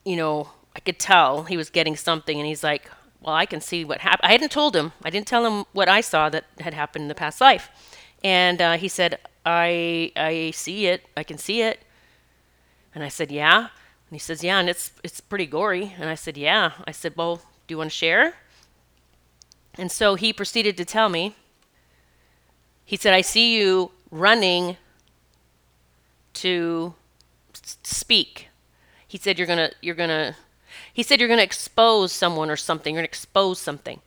you 0.04 0.16
know, 0.16 0.50
I 0.74 0.80
could 0.80 0.98
tell 0.98 1.44
he 1.44 1.56
was 1.56 1.70
getting 1.70 1.96
something, 1.96 2.38
and 2.38 2.46
he's 2.46 2.64
like, 2.64 2.90
"Well, 3.20 3.34
I 3.34 3.46
can 3.46 3.60
see 3.60 3.84
what 3.84 4.00
happened." 4.00 4.28
I 4.28 4.32
hadn't 4.32 4.52
told 4.52 4.74
him. 4.74 4.92
I 5.04 5.10
didn't 5.10 5.26
tell 5.26 5.46
him 5.46 5.64
what 5.72 5.88
I 5.88 6.00
saw 6.00 6.28
that 6.30 6.44
had 6.60 6.74
happened 6.74 7.02
in 7.04 7.08
the 7.08 7.14
past 7.14 7.40
life, 7.40 7.70
and 8.22 8.60
uh, 8.60 8.76
he 8.76 8.88
said, 8.88 9.18
"I 9.46 10.12
I 10.16 10.50
see 10.50 10.86
it. 10.86 11.06
I 11.16 11.22
can 11.22 11.38
see 11.38 11.62
it." 11.62 11.80
And 12.94 13.02
I 13.02 13.08
said, 13.08 13.30
Yeah. 13.32 13.68
And 14.08 14.16
he 14.16 14.18
says, 14.18 14.44
Yeah, 14.44 14.58
and 14.58 14.68
it's 14.68 14.92
it's 15.02 15.20
pretty 15.20 15.46
gory. 15.46 15.94
And 15.98 16.08
I 16.08 16.14
said, 16.14 16.36
Yeah. 16.36 16.72
I 16.86 16.92
said, 16.92 17.14
Well, 17.16 17.36
do 17.36 17.72
you 17.72 17.78
want 17.78 17.90
to 17.90 17.96
share? 17.96 18.34
And 19.76 19.90
so 19.90 20.14
he 20.14 20.32
proceeded 20.32 20.76
to 20.76 20.84
tell 20.84 21.08
me. 21.08 21.34
He 22.84 22.96
said, 22.96 23.14
I 23.14 23.22
see 23.22 23.58
you 23.58 23.90
running 24.10 24.76
to 26.34 26.94
speak. 27.82 28.48
He 29.06 29.18
said 29.18 29.38
you're 29.38 29.46
gonna 29.46 29.70
you're 29.80 29.94
gonna 29.94 30.36
he 30.92 31.02
said 31.02 31.20
you're 31.20 31.28
gonna 31.28 31.42
expose 31.42 32.12
someone 32.12 32.50
or 32.50 32.56
something. 32.56 32.94
You're 32.94 33.00
gonna 33.00 33.06
expose 33.06 33.60
something. 33.60 34.00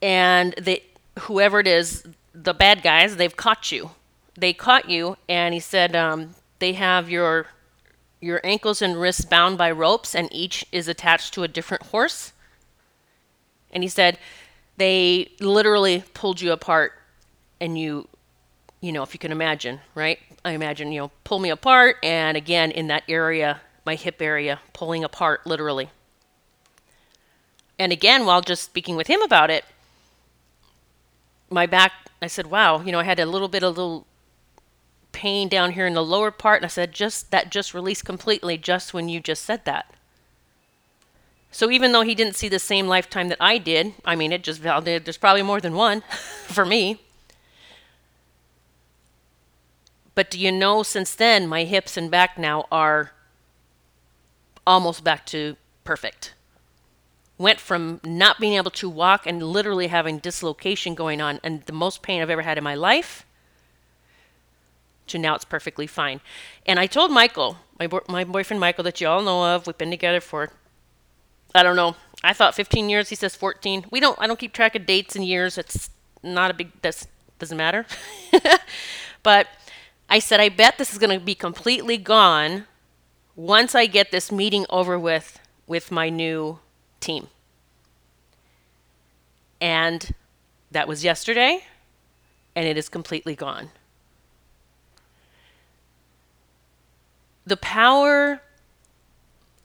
And 0.00 0.54
they 0.54 0.84
whoever 1.20 1.60
it 1.60 1.66
is, 1.66 2.04
the 2.34 2.54
bad 2.54 2.82
guys, 2.82 3.16
they've 3.16 3.36
caught 3.36 3.70
you. 3.70 3.90
They 4.34 4.54
caught 4.54 4.88
you, 4.88 5.18
and 5.28 5.52
he 5.52 5.60
said 5.60 5.94
um, 5.94 6.34
they 6.58 6.72
have 6.72 7.10
your 7.10 7.48
your 8.22 8.40
ankles 8.44 8.80
and 8.80 8.98
wrists 8.98 9.24
bound 9.24 9.58
by 9.58 9.70
ropes, 9.70 10.14
and 10.14 10.32
each 10.32 10.64
is 10.70 10.86
attached 10.86 11.34
to 11.34 11.42
a 11.42 11.48
different 11.48 11.86
horse. 11.86 12.32
And 13.72 13.82
he 13.82 13.88
said 13.88 14.16
they 14.76 15.32
literally 15.40 16.04
pulled 16.14 16.40
you 16.40 16.52
apart, 16.52 16.92
and 17.60 17.76
you, 17.76 18.08
you 18.80 18.92
know, 18.92 19.02
if 19.02 19.12
you 19.12 19.18
can 19.18 19.32
imagine, 19.32 19.80
right? 19.94 20.20
I 20.44 20.52
imagine, 20.52 20.92
you 20.92 21.00
know, 21.00 21.10
pull 21.24 21.40
me 21.40 21.50
apart, 21.50 21.96
and 22.02 22.36
again 22.36 22.70
in 22.70 22.86
that 22.86 23.02
area, 23.08 23.60
my 23.84 23.96
hip 23.96 24.22
area, 24.22 24.60
pulling 24.72 25.02
apart 25.02 25.44
literally. 25.44 25.90
And 27.78 27.90
again, 27.90 28.24
while 28.24 28.40
just 28.40 28.62
speaking 28.62 28.94
with 28.94 29.08
him 29.08 29.20
about 29.22 29.50
it, 29.50 29.64
my 31.50 31.66
back, 31.66 31.92
I 32.22 32.28
said, 32.28 32.46
wow, 32.46 32.80
you 32.80 32.92
know, 32.92 33.00
I 33.00 33.04
had 33.04 33.18
a 33.18 33.26
little 33.26 33.48
bit 33.48 33.64
of 33.64 33.76
little 33.76 34.06
pain 35.12 35.48
down 35.48 35.72
here 35.72 35.86
in 35.86 35.94
the 35.94 36.04
lower 36.04 36.30
part. 36.30 36.60
And 36.62 36.64
I 36.64 36.68
said, 36.68 36.92
just 36.92 37.30
that 37.30 37.50
just 37.50 37.74
released 37.74 38.04
completely 38.04 38.58
just 38.58 38.92
when 38.92 39.08
you 39.08 39.20
just 39.20 39.44
said 39.44 39.64
that. 39.64 39.92
So 41.50 41.70
even 41.70 41.92
though 41.92 42.02
he 42.02 42.14
didn't 42.14 42.36
see 42.36 42.48
the 42.48 42.58
same 42.58 42.88
lifetime 42.88 43.28
that 43.28 43.36
I 43.38 43.58
did, 43.58 43.92
I 44.04 44.16
mean, 44.16 44.32
it 44.32 44.42
just 44.42 44.60
validated 44.60 45.04
there's 45.04 45.18
probably 45.18 45.42
more 45.42 45.60
than 45.60 45.74
one 45.74 46.00
for 46.46 46.64
me. 46.64 47.00
But 50.14 50.30
do 50.30 50.38
you 50.38 50.50
know, 50.50 50.82
since 50.82 51.14
then, 51.14 51.46
my 51.46 51.64
hips 51.64 51.96
and 51.96 52.10
back 52.10 52.38
now 52.38 52.66
are 52.72 53.12
almost 54.66 55.04
back 55.04 55.26
to 55.26 55.56
perfect. 55.84 56.34
Went 57.38 57.60
from 57.60 58.00
not 58.04 58.38
being 58.38 58.54
able 58.54 58.70
to 58.72 58.88
walk 58.88 59.26
and 59.26 59.42
literally 59.42 59.88
having 59.88 60.18
dislocation 60.18 60.94
going 60.94 61.20
on 61.20 61.40
and 61.42 61.62
the 61.62 61.72
most 61.72 62.02
pain 62.02 62.22
I've 62.22 62.30
ever 62.30 62.42
had 62.42 62.58
in 62.58 62.64
my 62.64 62.74
life 62.74 63.26
to 65.12 65.18
now 65.18 65.34
it's 65.34 65.44
perfectly 65.44 65.86
fine. 65.86 66.20
And 66.66 66.78
I 66.78 66.86
told 66.86 67.10
Michael, 67.10 67.58
my, 67.78 67.86
bo- 67.86 68.04
my 68.08 68.24
boyfriend 68.24 68.60
Michael, 68.60 68.84
that 68.84 69.00
you 69.00 69.08
all 69.08 69.22
know 69.22 69.54
of, 69.54 69.66
we've 69.66 69.78
been 69.78 69.90
together 69.90 70.20
for, 70.20 70.50
I 71.54 71.62
don't 71.62 71.76
know, 71.76 71.96
I 72.24 72.32
thought 72.32 72.54
15 72.54 72.88
years. 72.88 73.08
He 73.08 73.14
says 73.14 73.34
14. 73.34 73.86
We 73.90 74.00
don't, 74.00 74.18
I 74.20 74.26
don't 74.26 74.38
keep 74.38 74.52
track 74.52 74.74
of 74.74 74.86
dates 74.86 75.16
and 75.16 75.24
years. 75.24 75.58
It's 75.58 75.90
not 76.22 76.50
a 76.50 76.54
big, 76.54 76.70
that 76.82 77.06
doesn't 77.38 77.56
matter. 77.56 77.86
but 79.22 79.48
I 80.08 80.18
said, 80.18 80.40
I 80.40 80.48
bet 80.48 80.78
this 80.78 80.92
is 80.92 80.98
going 80.98 81.18
to 81.18 81.24
be 81.24 81.34
completely 81.34 81.96
gone 81.96 82.66
once 83.34 83.74
I 83.74 83.86
get 83.86 84.10
this 84.10 84.30
meeting 84.30 84.66
over 84.68 84.98
with 84.98 85.38
with 85.66 85.90
my 85.90 86.10
new 86.10 86.58
team. 87.00 87.28
And 89.60 90.14
that 90.70 90.88
was 90.88 91.04
yesterday, 91.04 91.64
and 92.54 92.66
it 92.66 92.76
is 92.76 92.88
completely 92.88 93.34
gone. 93.34 93.70
The 97.44 97.56
power 97.56 98.42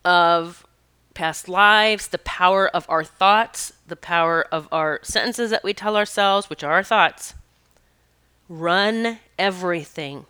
of 0.03 0.65
past 1.13 1.49
lives, 1.49 2.07
the 2.07 2.19
power 2.19 2.67
of 2.67 2.85
our 2.89 3.03
thoughts, 3.03 3.73
the 3.87 3.95
power 3.95 4.45
of 4.51 4.67
our 4.71 4.99
sentences 5.03 5.49
that 5.51 5.63
we 5.63 5.73
tell 5.73 5.97
ourselves, 5.97 6.49
which 6.49 6.63
are 6.63 6.73
our 6.73 6.83
thoughts, 6.83 7.33
run 8.47 9.19
everything. 9.37 10.25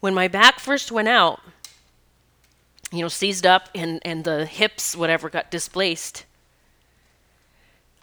When 0.00 0.14
my 0.14 0.28
back 0.28 0.58
first 0.58 0.92
went 0.92 1.08
out, 1.08 1.40
you 2.92 3.02
know, 3.02 3.08
seized 3.08 3.46
up 3.46 3.68
and, 3.74 4.00
and 4.04 4.24
the 4.24 4.46
hips, 4.46 4.96
whatever, 4.96 5.30
got 5.30 5.50
displaced, 5.50 6.26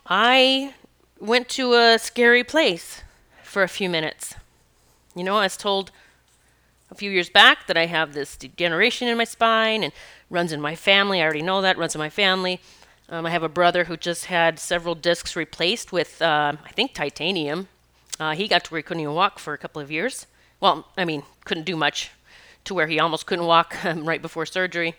I 0.06 0.74
went 1.20 1.48
to 1.50 1.74
a 1.74 2.00
scary 2.00 2.44
place 2.44 3.02
for 3.44 3.64
a 3.64 3.68
few 3.68 3.90
minutes. 3.90 4.36
You 5.16 5.24
know, 5.24 5.38
I 5.38 5.44
was 5.44 5.58
told 5.58 5.92
a 6.92 6.96
few 6.96 7.10
years 7.10 7.30
back 7.30 7.68
that 7.68 7.78
I 7.78 7.86
have 7.86 8.14
this 8.14 8.36
degeneration 8.36 9.08
in 9.08 9.18
my 9.18 9.24
spine 9.24 9.84
and 9.84 9.94
runs 10.30 10.52
in 10.52 10.60
my 10.60 10.76
family. 10.76 11.22
I 11.22 11.24
already 11.24 11.42
know 11.42 11.62
that, 11.62 11.78
runs 11.78 11.96
in 11.96 12.00
my 12.00 12.10
family. 12.10 12.60
Um, 13.10 13.26
I 13.26 13.30
have 13.30 13.44
a 13.44 13.50
brother 13.50 13.86
who 13.86 13.96
just 13.96 14.26
had 14.26 14.60
several 14.60 14.94
discs 14.94 15.36
replaced 15.36 15.92
with, 15.92 16.22
uh, 16.22 16.54
I 16.64 16.72
think, 16.72 16.94
titanium. 16.94 17.70
Uh, 18.20 18.36
he 18.36 18.48
got 18.48 18.66
to 18.66 18.72
where 18.72 18.80
he 18.80 18.84
couldn't 18.84 19.02
even 19.02 19.16
walk 19.16 19.40
for 19.40 19.54
a 19.54 19.58
couple 19.58 19.82
of 19.82 19.90
years. 19.90 20.28
Well, 20.60 20.86
I 20.98 21.06
mean, 21.06 21.24
couldn't 21.46 21.64
do 21.64 21.78
much 21.78 22.12
to 22.66 22.74
where 22.74 22.88
he 22.88 23.00
almost 23.00 23.26
couldn't 23.26 23.46
walk 23.46 23.84
um, 23.86 24.06
right 24.06 24.22
before 24.22 24.46
surgery. 24.46 24.96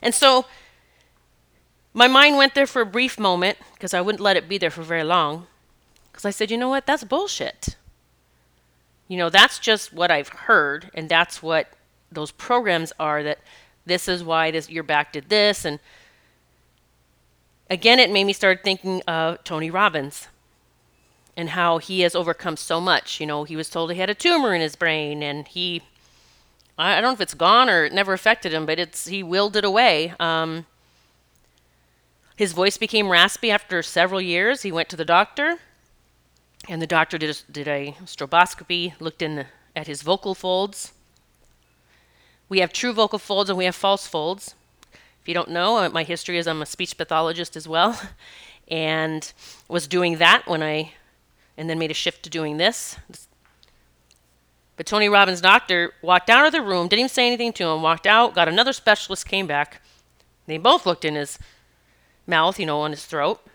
And 0.00 0.14
so 0.14 0.46
my 1.92 2.06
mind 2.06 2.36
went 2.36 2.54
there 2.54 2.66
for 2.66 2.82
a 2.82 2.86
brief 2.86 3.18
moment 3.18 3.58
because 3.74 3.92
I 3.92 4.00
wouldn't 4.00 4.22
let 4.22 4.36
it 4.36 4.48
be 4.48 4.56
there 4.56 4.70
for 4.70 4.82
very 4.82 5.04
long. 5.04 5.46
Because 6.10 6.24
I 6.24 6.30
said, 6.30 6.50
you 6.50 6.56
know 6.56 6.68
what? 6.68 6.86
That's 6.86 7.04
bullshit. 7.04 7.76
You 9.08 9.18
know, 9.18 9.30
that's 9.30 9.58
just 9.58 9.92
what 9.92 10.10
I've 10.10 10.28
heard, 10.28 10.90
and 10.94 11.08
that's 11.08 11.42
what 11.42 11.72
those 12.10 12.30
programs 12.30 12.92
are 12.98 13.22
that 13.22 13.38
this 13.84 14.08
is 14.08 14.22
why 14.22 14.50
this 14.50 14.70
your 14.70 14.82
back 14.82 15.12
did 15.12 15.28
this 15.28 15.64
and 15.64 15.80
again 17.70 17.98
it 17.98 18.10
made 18.10 18.24
me 18.24 18.32
start 18.32 18.62
thinking 18.62 19.02
of 19.08 19.42
Tony 19.44 19.70
Robbins 19.70 20.28
and 21.36 21.50
how 21.50 21.78
he 21.78 22.00
has 22.00 22.14
overcome 22.14 22.56
so 22.56 22.80
much. 22.80 23.18
You 23.18 23.26
know, 23.26 23.44
he 23.44 23.56
was 23.56 23.70
told 23.70 23.90
he 23.90 23.98
had 23.98 24.10
a 24.10 24.14
tumor 24.14 24.54
in 24.54 24.60
his 24.60 24.76
brain 24.76 25.22
and 25.22 25.48
he 25.48 25.82
I 26.78 26.94
don't 26.94 27.10
know 27.10 27.12
if 27.12 27.20
it's 27.20 27.34
gone 27.34 27.68
or 27.68 27.84
it 27.84 27.92
never 27.92 28.12
affected 28.12 28.52
him, 28.52 28.66
but 28.66 28.78
it's 28.78 29.06
he 29.06 29.22
willed 29.22 29.56
it 29.56 29.64
away. 29.64 30.14
Um, 30.18 30.66
his 32.36 32.52
voice 32.52 32.76
became 32.76 33.08
raspy 33.08 33.50
after 33.50 33.82
several 33.82 34.20
years. 34.20 34.62
He 34.62 34.72
went 34.72 34.88
to 34.88 34.96
the 34.96 35.04
doctor, 35.04 35.58
and 36.68 36.80
the 36.80 36.86
doctor 36.86 37.18
did 37.18 37.30
a, 37.30 37.52
did 37.52 37.68
a 37.68 37.96
stroboscopy, 38.04 38.94
looked 39.00 39.22
in 39.22 39.46
at 39.74 39.86
his 39.86 40.02
vocal 40.02 40.34
folds. 40.34 40.92
We 42.48 42.60
have 42.60 42.72
true 42.72 42.92
vocal 42.92 43.18
folds 43.18 43.50
and 43.50 43.58
we 43.58 43.64
have 43.64 43.74
false 43.74 44.06
folds. 44.06 44.54
If 44.92 45.28
you 45.28 45.34
don't 45.34 45.50
know, 45.50 45.78
uh, 45.78 45.88
my 45.88 46.02
history 46.02 46.38
is 46.38 46.46
I'm 46.46 46.62
a 46.62 46.66
speech 46.66 46.96
pathologist 46.96 47.56
as 47.56 47.68
well, 47.68 48.00
and 48.68 49.32
was 49.68 49.86
doing 49.86 50.18
that 50.18 50.46
when 50.46 50.62
I, 50.62 50.92
and 51.56 51.70
then 51.70 51.78
made 51.78 51.90
a 51.90 51.94
shift 51.94 52.24
to 52.24 52.30
doing 52.30 52.56
this. 52.56 52.96
But 54.76 54.86
Tony 54.86 55.08
Robbins' 55.08 55.40
doctor 55.40 55.92
walked 56.02 56.28
out 56.28 56.46
of 56.46 56.52
the 56.52 56.62
room, 56.62 56.88
didn't 56.88 57.00
even 57.00 57.08
say 57.08 57.26
anything 57.26 57.52
to 57.54 57.68
him, 57.68 57.82
walked 57.82 58.06
out, 58.06 58.34
got 58.34 58.48
another 58.48 58.72
specialist, 58.72 59.28
came 59.28 59.46
back. 59.46 59.80
They 60.46 60.58
both 60.58 60.86
looked 60.86 61.04
in 61.04 61.14
his 61.14 61.38
mouth, 62.26 62.58
you 62.58 62.66
know, 62.66 62.80
on 62.80 62.90
his 62.90 63.04
throat. 63.04 63.46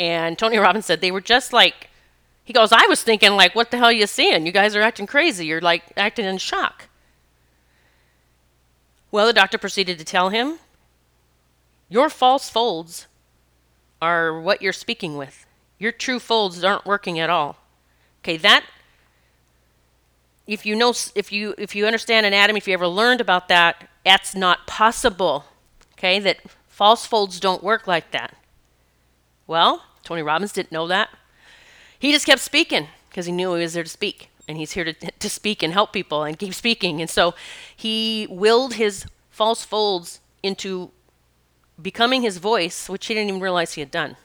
And 0.00 0.38
Tony 0.38 0.56
Robbins 0.56 0.86
said 0.86 1.02
they 1.02 1.10
were 1.10 1.20
just 1.20 1.52
like, 1.52 1.90
he 2.42 2.54
goes, 2.54 2.72
I 2.72 2.86
was 2.86 3.02
thinking, 3.02 3.32
like, 3.32 3.54
what 3.54 3.70
the 3.70 3.76
hell 3.76 3.86
are 3.88 3.92
you 3.92 4.06
seeing? 4.06 4.46
You 4.46 4.50
guys 4.50 4.74
are 4.74 4.80
acting 4.80 5.06
crazy. 5.06 5.44
You're 5.44 5.60
like 5.60 5.84
acting 5.94 6.24
in 6.24 6.38
shock. 6.38 6.88
Well, 9.12 9.26
the 9.26 9.34
doctor 9.34 9.58
proceeded 9.58 9.98
to 9.98 10.04
tell 10.04 10.30
him, 10.30 10.58
Your 11.90 12.08
false 12.08 12.48
folds 12.48 13.08
are 14.00 14.40
what 14.40 14.62
you're 14.62 14.72
speaking 14.72 15.18
with. 15.18 15.44
Your 15.78 15.92
true 15.92 16.18
folds 16.18 16.64
aren't 16.64 16.86
working 16.86 17.18
at 17.18 17.28
all. 17.28 17.58
Okay, 18.22 18.38
that 18.38 18.64
if 20.46 20.64
you 20.64 20.74
know 20.74 20.94
if 21.14 21.30
you 21.30 21.54
if 21.58 21.74
you 21.74 21.86
understand 21.86 22.24
anatomy, 22.24 22.58
if 22.58 22.66
you 22.66 22.74
ever 22.74 22.88
learned 22.88 23.20
about 23.20 23.48
that, 23.48 23.88
that's 24.04 24.34
not 24.34 24.66
possible. 24.66 25.44
Okay, 25.92 26.18
that 26.20 26.38
false 26.68 27.04
folds 27.04 27.38
don't 27.38 27.62
work 27.62 27.86
like 27.86 28.12
that. 28.12 28.34
Well, 29.46 29.82
Tony 30.04 30.22
Robbins 30.22 30.52
didn't 30.52 30.72
know 30.72 30.86
that. 30.86 31.10
He 31.98 32.12
just 32.12 32.26
kept 32.26 32.40
speaking 32.40 32.88
because 33.08 33.26
he 33.26 33.32
knew 33.32 33.54
he 33.54 33.62
was 33.62 33.74
there 33.74 33.82
to 33.82 33.88
speak 33.88 34.30
and 34.48 34.58
he's 34.58 34.72
here 34.72 34.84
to, 34.84 34.92
to 34.92 35.30
speak 35.30 35.62
and 35.62 35.72
help 35.72 35.92
people 35.92 36.24
and 36.24 36.38
keep 36.38 36.54
speaking. 36.54 37.00
And 37.00 37.08
so 37.08 37.34
he 37.76 38.26
willed 38.30 38.74
his 38.74 39.06
false 39.30 39.64
folds 39.64 40.20
into 40.42 40.90
becoming 41.80 42.22
his 42.22 42.38
voice, 42.38 42.88
which 42.88 43.06
he 43.06 43.14
didn't 43.14 43.28
even 43.28 43.40
realize 43.40 43.74
he 43.74 43.80
had 43.80 43.90
done. 43.90 44.16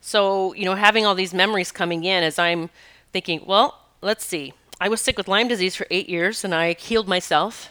So, 0.00 0.54
you 0.54 0.64
know, 0.64 0.74
having 0.74 1.06
all 1.06 1.14
these 1.14 1.34
memories 1.34 1.72
coming 1.72 2.04
in 2.04 2.22
as 2.22 2.38
I'm 2.38 2.70
thinking, 3.12 3.44
well, 3.46 3.80
let's 4.02 4.24
see. 4.24 4.54
I 4.80 4.88
was 4.88 5.00
sick 5.00 5.16
with 5.16 5.28
Lyme 5.28 5.48
disease 5.48 5.76
for 5.76 5.86
eight 5.90 6.08
years 6.08 6.44
and 6.44 6.54
I 6.54 6.74
healed 6.74 7.08
myself. 7.08 7.70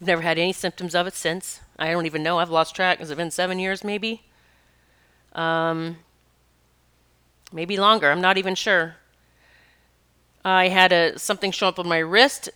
I've 0.00 0.06
never 0.06 0.22
had 0.22 0.38
any 0.38 0.52
symptoms 0.52 0.94
of 0.94 1.06
it 1.06 1.14
since. 1.14 1.60
I 1.78 1.90
don't 1.90 2.06
even 2.06 2.22
know. 2.22 2.38
I've 2.38 2.50
lost 2.50 2.74
track. 2.74 2.98
Has 2.98 3.10
it 3.10 3.16
been 3.16 3.30
seven 3.30 3.58
years, 3.58 3.82
maybe? 3.82 4.22
Um, 5.32 5.96
maybe 7.52 7.76
longer. 7.76 8.10
I'm 8.10 8.20
not 8.20 8.36
even 8.36 8.54
sure. 8.54 8.96
I 10.44 10.68
had 10.68 10.92
a 10.92 11.18
something 11.18 11.50
show 11.50 11.68
up 11.68 11.78
on 11.78 11.88
my 11.88 11.98
wrist. 11.98 12.50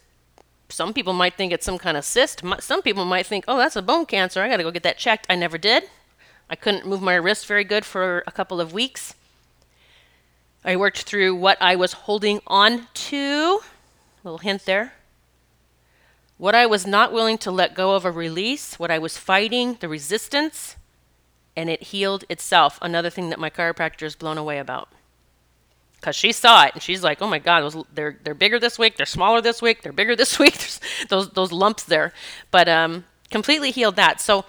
Some 0.68 0.92
people 0.92 1.12
might 1.12 1.34
think 1.34 1.52
it's 1.52 1.66
some 1.66 1.78
kind 1.78 1.96
of 1.96 2.04
cyst. 2.04 2.42
Some 2.60 2.82
people 2.82 3.04
might 3.04 3.26
think, 3.26 3.44
"Oh, 3.48 3.58
that's 3.58 3.74
a 3.74 3.82
bone 3.82 4.06
cancer. 4.06 4.42
I 4.42 4.48
got 4.48 4.58
to 4.58 4.62
go 4.62 4.70
get 4.70 4.84
that 4.84 4.98
checked." 4.98 5.26
I 5.28 5.34
never 5.34 5.58
did. 5.58 5.90
I 6.48 6.56
couldn't 6.56 6.86
move 6.86 7.02
my 7.02 7.14
wrist 7.14 7.46
very 7.46 7.64
good 7.64 7.84
for 7.84 8.22
a 8.26 8.32
couple 8.32 8.60
of 8.60 8.72
weeks. 8.72 9.14
I 10.64 10.76
worked 10.76 11.02
through 11.02 11.34
what 11.36 11.58
I 11.60 11.74
was 11.74 11.92
holding 11.92 12.40
on 12.46 12.86
to. 12.92 13.60
A 14.22 14.22
little 14.22 14.38
hint 14.38 14.66
there. 14.66 14.92
What 16.40 16.54
I 16.54 16.64
was 16.64 16.86
not 16.86 17.12
willing 17.12 17.36
to 17.36 17.50
let 17.50 17.74
go 17.74 17.94
of 17.94 18.06
a 18.06 18.10
release, 18.10 18.78
what 18.78 18.90
I 18.90 18.98
was 18.98 19.18
fighting, 19.18 19.76
the 19.80 19.90
resistance, 19.90 20.76
and 21.54 21.68
it 21.68 21.82
healed 21.82 22.24
itself. 22.30 22.78
Another 22.80 23.10
thing 23.10 23.28
that 23.28 23.38
my 23.38 23.50
chiropractor 23.50 24.04
is 24.04 24.16
blown 24.16 24.38
away 24.38 24.58
about. 24.58 24.88
Because 25.96 26.16
she 26.16 26.32
saw 26.32 26.64
it 26.64 26.72
and 26.72 26.82
she's 26.82 27.02
like, 27.02 27.20
oh 27.20 27.26
my 27.26 27.40
God, 27.40 27.60
those, 27.60 27.84
they're, 27.92 28.18
they're 28.24 28.32
bigger 28.32 28.58
this 28.58 28.78
week, 28.78 28.96
they're 28.96 29.04
smaller 29.04 29.42
this 29.42 29.60
week, 29.60 29.82
they're 29.82 29.92
bigger 29.92 30.16
this 30.22 30.38
week, 30.38 30.56
those, 31.10 31.28
those 31.28 31.52
lumps 31.52 31.84
there. 31.84 32.10
But 32.50 32.70
um, 32.70 33.04
completely 33.30 33.70
healed 33.70 33.96
that. 33.96 34.18
So 34.18 34.46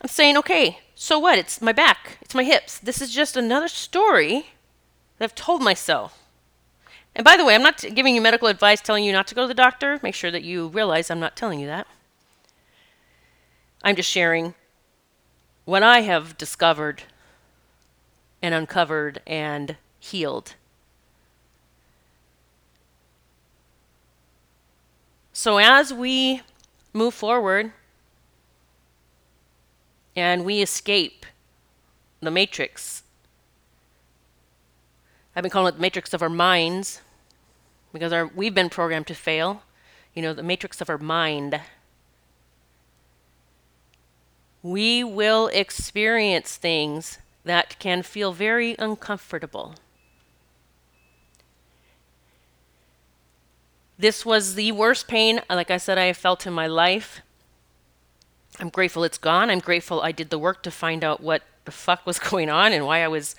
I'm 0.00 0.08
saying, 0.08 0.36
okay, 0.36 0.78
so 0.94 1.18
what? 1.18 1.40
It's 1.40 1.60
my 1.60 1.72
back, 1.72 2.18
it's 2.22 2.36
my 2.36 2.44
hips. 2.44 2.78
This 2.78 3.02
is 3.02 3.12
just 3.12 3.36
another 3.36 3.66
story 3.66 4.50
that 5.18 5.24
I've 5.24 5.34
told 5.34 5.60
myself. 5.60 6.25
And 7.16 7.24
by 7.24 7.38
the 7.38 7.46
way, 7.46 7.54
I'm 7.54 7.62
not 7.62 7.82
giving 7.94 8.14
you 8.14 8.20
medical 8.20 8.46
advice 8.46 8.82
telling 8.82 9.02
you 9.02 9.10
not 9.10 9.26
to 9.28 9.34
go 9.34 9.40
to 9.40 9.48
the 9.48 9.54
doctor. 9.54 9.98
Make 10.02 10.14
sure 10.14 10.30
that 10.30 10.44
you 10.44 10.68
realize 10.68 11.10
I'm 11.10 11.18
not 11.18 11.34
telling 11.34 11.58
you 11.58 11.66
that. 11.66 11.86
I'm 13.82 13.96
just 13.96 14.10
sharing 14.10 14.54
what 15.64 15.82
I 15.82 16.02
have 16.02 16.36
discovered 16.36 17.04
and 18.42 18.54
uncovered 18.54 19.22
and 19.26 19.76
healed. 19.98 20.56
So 25.32 25.56
as 25.56 25.94
we 25.94 26.42
move 26.92 27.14
forward 27.14 27.72
and 30.14 30.44
we 30.44 30.60
escape 30.60 31.24
the 32.20 32.30
matrix, 32.30 33.04
I've 35.34 35.42
been 35.42 35.50
calling 35.50 35.72
it 35.72 35.76
the 35.76 35.82
matrix 35.82 36.12
of 36.12 36.20
our 36.20 36.28
minds 36.28 37.00
because 37.96 38.12
our, 38.12 38.26
we've 38.26 38.54
been 38.54 38.68
programmed 38.68 39.06
to 39.06 39.14
fail. 39.14 39.62
You 40.14 40.22
know, 40.22 40.34
the 40.34 40.42
matrix 40.42 40.80
of 40.80 40.90
our 40.90 40.98
mind. 40.98 41.60
We 44.62 45.02
will 45.02 45.48
experience 45.48 46.56
things 46.56 47.18
that 47.44 47.78
can 47.78 48.02
feel 48.02 48.32
very 48.32 48.76
uncomfortable. 48.78 49.76
This 53.98 54.26
was 54.26 54.56
the 54.56 54.72
worst 54.72 55.08
pain, 55.08 55.40
like 55.48 55.70
I 55.70 55.78
said, 55.78 55.96
I 55.96 56.04
have 56.04 56.18
felt 56.18 56.46
in 56.46 56.52
my 56.52 56.66
life. 56.66 57.22
I'm 58.58 58.68
grateful 58.68 59.04
it's 59.04 59.18
gone. 59.18 59.48
I'm 59.48 59.60
grateful 59.60 60.02
I 60.02 60.12
did 60.12 60.30
the 60.30 60.38
work 60.38 60.62
to 60.64 60.70
find 60.70 61.02
out 61.02 61.22
what 61.22 61.42
the 61.64 61.70
fuck 61.70 62.04
was 62.06 62.18
going 62.30 62.50
on 62.50 62.72
and 62.72 62.84
why 62.84 63.02
I 63.02 63.08
was 63.08 63.36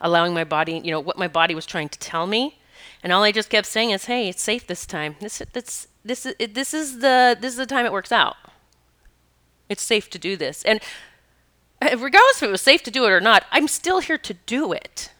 allowing 0.00 0.34
my 0.34 0.44
body, 0.44 0.80
you 0.84 0.90
know, 0.90 1.00
what 1.00 1.18
my 1.18 1.28
body 1.28 1.54
was 1.54 1.66
trying 1.66 1.88
to 1.88 1.98
tell 1.98 2.26
me. 2.26 2.58
And 3.02 3.12
all 3.12 3.22
I 3.22 3.32
just 3.32 3.50
kept 3.50 3.66
saying 3.66 3.90
is, 3.90 4.06
"Hey, 4.06 4.28
it's 4.28 4.42
safe 4.42 4.66
this 4.66 4.86
time. 4.86 5.16
This 5.20 5.42
this 5.52 5.88
this 6.04 6.26
is 6.26 6.34
this 6.38 6.74
is 6.74 6.98
the 6.98 7.36
this 7.38 7.52
is 7.52 7.58
the 7.58 7.66
time 7.66 7.86
it 7.86 7.92
works 7.92 8.12
out. 8.12 8.36
It's 9.68 9.82
safe 9.82 10.10
to 10.10 10.18
do 10.18 10.36
this." 10.36 10.62
And 10.64 10.80
uh, 11.80 11.96
regardless 11.98 12.38
if 12.38 12.44
it 12.44 12.50
was 12.50 12.62
safe 12.62 12.82
to 12.84 12.90
do 12.90 13.04
it 13.04 13.10
or 13.10 13.20
not, 13.20 13.44
I'm 13.50 13.68
still 13.68 14.00
here 14.00 14.18
to 14.18 14.34
do 14.34 14.72
it. 14.72 15.12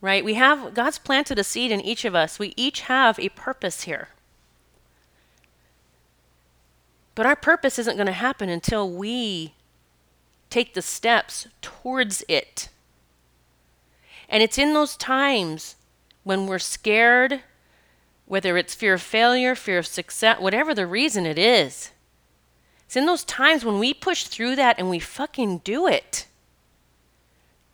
Right? 0.00 0.24
We 0.24 0.34
have 0.34 0.74
God's 0.74 0.98
planted 0.98 1.38
a 1.38 1.44
seed 1.44 1.70
in 1.70 1.80
each 1.80 2.04
of 2.04 2.14
us. 2.14 2.38
We 2.38 2.52
each 2.56 2.82
have 2.82 3.18
a 3.18 3.30
purpose 3.30 3.82
here. 3.82 4.08
But 7.14 7.26
our 7.26 7.36
purpose 7.36 7.78
isn't 7.78 7.96
going 7.96 8.06
to 8.06 8.12
happen 8.12 8.48
until 8.48 8.90
we 8.90 9.54
take 10.50 10.74
the 10.74 10.82
steps 10.82 11.46
towards 11.62 12.24
it. 12.28 12.68
And 14.28 14.42
it's 14.42 14.58
in 14.58 14.74
those 14.74 14.96
times 14.96 15.76
when 16.24 16.46
we're 16.46 16.58
scared, 16.58 17.42
whether 18.26 18.56
it's 18.56 18.74
fear 18.74 18.94
of 18.94 19.02
failure, 19.02 19.54
fear 19.54 19.78
of 19.78 19.86
success, 19.86 20.40
whatever 20.40 20.74
the 20.74 20.86
reason 20.86 21.26
it 21.26 21.38
is. 21.38 21.92
It's 22.86 22.96
in 22.96 23.06
those 23.06 23.24
times 23.24 23.64
when 23.64 23.78
we 23.78 23.94
push 23.94 24.24
through 24.24 24.56
that 24.56 24.78
and 24.78 24.90
we 24.90 24.98
fucking 24.98 25.58
do 25.58 25.86
it. 25.86 26.26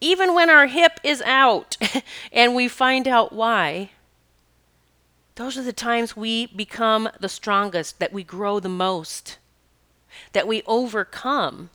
Even 0.01 0.35
when 0.35 0.51
our 0.51 0.67
hip 0.67 0.99
is 1.05 1.23
out 1.23 1.77
and 2.33 2.55
we 2.55 2.69
find 2.69 3.07
out 3.07 3.33
why, 3.33 3.91
those 5.37 5.57
are 5.57 5.63
the 5.63 5.73
times 5.73 6.17
we 6.17 6.47
become 6.47 7.09
the 7.21 7.29
strongest, 7.29 7.99
that 7.99 8.13
we 8.13 8.25
grow 8.25 8.61
the 8.61 8.69
most, 8.69 9.39
that 10.33 10.49
we 10.49 10.63
overcome. 10.67 11.71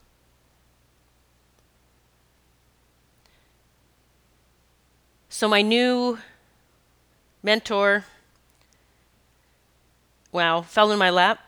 So, 5.29 5.47
my 5.47 5.61
new 5.61 6.19
mentor, 7.45 8.03
wow, 10.31 10.62
fell 10.62 10.91
in 10.91 10.97
my 10.97 11.12
lap. 11.12 11.39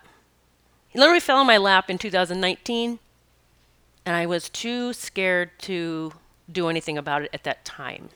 He 0.87 0.99
literally 0.99 1.19
fell 1.19 1.41
in 1.41 1.47
my 1.47 1.57
lap 1.57 1.89
in 1.89 1.97
2019, 1.97 2.99
and 4.05 4.15
I 4.15 4.27
was 4.27 4.47
too 4.47 4.93
scared 4.93 5.49
to 5.59 6.13
do 6.49 6.69
anything 6.69 6.97
about 6.97 7.23
it 7.23 7.31
at 7.33 7.43
that 7.43 7.65
time. 7.65 8.09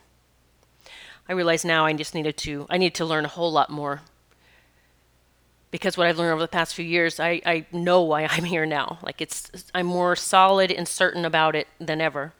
I 1.27 1.33
realize 1.33 1.65
now 1.65 1.85
I 1.85 1.93
just 1.93 2.13
needed 2.13 2.37
to 2.37 2.67
I 2.69 2.77
need 2.77 2.93
to 2.95 3.05
learn 3.05 3.25
a 3.25 3.29
whole 3.29 3.51
lot 3.51 3.69
more. 3.69 4.01
Because 5.71 5.97
what 5.97 6.05
I've 6.05 6.17
learned 6.17 6.33
over 6.33 6.41
the 6.41 6.49
past 6.49 6.75
few 6.75 6.85
years, 6.85 7.19
I, 7.19 7.41
I 7.45 7.65
know 7.71 8.01
why 8.01 8.25
I'm 8.29 8.43
here 8.43 8.65
now. 8.65 8.99
Like 9.01 9.21
it's 9.21 9.49
I'm 9.73 9.87
more 9.87 10.15
solid 10.15 10.71
and 10.71 10.87
certain 10.87 11.25
about 11.25 11.55
it 11.55 11.67
than 11.79 11.99
ever. 11.99 12.33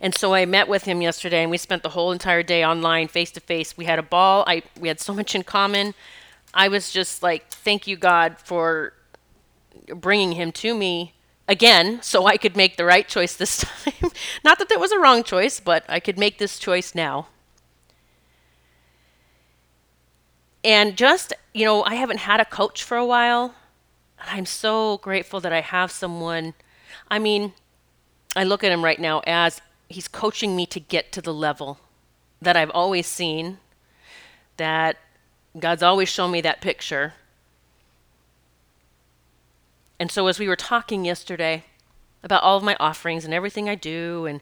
And 0.00 0.14
so 0.14 0.32
I 0.32 0.46
met 0.46 0.66
with 0.66 0.84
him 0.84 1.02
yesterday, 1.02 1.42
and 1.42 1.50
we 1.50 1.58
spent 1.58 1.82
the 1.82 1.90
whole 1.90 2.10
entire 2.10 2.42
day 2.42 2.64
online, 2.64 3.08
face 3.08 3.30
to 3.32 3.40
face. 3.40 3.76
We 3.76 3.84
had 3.84 3.98
a 3.98 4.02
ball. 4.02 4.44
I 4.46 4.62
we 4.78 4.88
had 4.88 5.00
so 5.00 5.12
much 5.12 5.34
in 5.34 5.42
common. 5.42 5.94
I 6.54 6.68
was 6.68 6.90
just 6.90 7.22
like, 7.22 7.48
thank 7.50 7.86
you 7.86 7.96
God 7.96 8.38
for 8.38 8.94
bringing 9.94 10.32
him 10.32 10.52
to 10.52 10.74
me 10.74 11.14
again, 11.46 12.00
so 12.02 12.26
I 12.26 12.36
could 12.36 12.56
make 12.56 12.76
the 12.76 12.84
right 12.84 13.06
choice 13.06 13.36
this 13.36 13.58
time. 13.84 14.10
Not 14.42 14.58
that 14.58 14.68
that 14.68 14.80
was 14.80 14.92
a 14.92 14.98
wrong 14.98 15.22
choice, 15.22 15.60
but 15.60 15.84
I 15.88 16.00
could 16.00 16.18
make 16.18 16.38
this 16.38 16.58
choice 16.58 16.94
now. 16.94 17.28
And 20.62 20.96
just, 20.96 21.32
you 21.54 21.64
know, 21.64 21.82
I 21.84 21.94
haven't 21.94 22.18
had 22.18 22.40
a 22.40 22.44
coach 22.44 22.84
for 22.84 22.96
a 22.96 23.06
while. 23.06 23.54
I'm 24.18 24.46
so 24.46 24.98
grateful 24.98 25.40
that 25.40 25.52
I 25.52 25.62
have 25.62 25.90
someone. 25.90 26.54
I 27.10 27.18
mean, 27.18 27.54
I 28.36 28.44
look 28.44 28.62
at 28.62 28.70
him 28.70 28.84
right 28.84 29.00
now 29.00 29.22
as 29.26 29.60
he's 29.90 30.08
coaching 30.08 30.56
me 30.56 30.64
to 30.66 30.80
get 30.80 31.12
to 31.12 31.20
the 31.20 31.34
level 31.34 31.78
that 32.40 32.56
I've 32.56 32.70
always 32.70 33.06
seen, 33.06 33.58
that 34.56 34.96
God's 35.58 35.82
always 35.82 36.08
shown 36.08 36.30
me 36.30 36.40
that 36.40 36.60
picture. 36.60 37.14
And 39.98 40.10
so, 40.10 40.28
as 40.28 40.38
we 40.38 40.48
were 40.48 40.56
talking 40.56 41.04
yesterday 41.04 41.64
about 42.22 42.42
all 42.42 42.56
of 42.56 42.62
my 42.62 42.76
offerings 42.78 43.24
and 43.24 43.34
everything 43.34 43.68
I 43.68 43.74
do, 43.74 44.26
and 44.26 44.40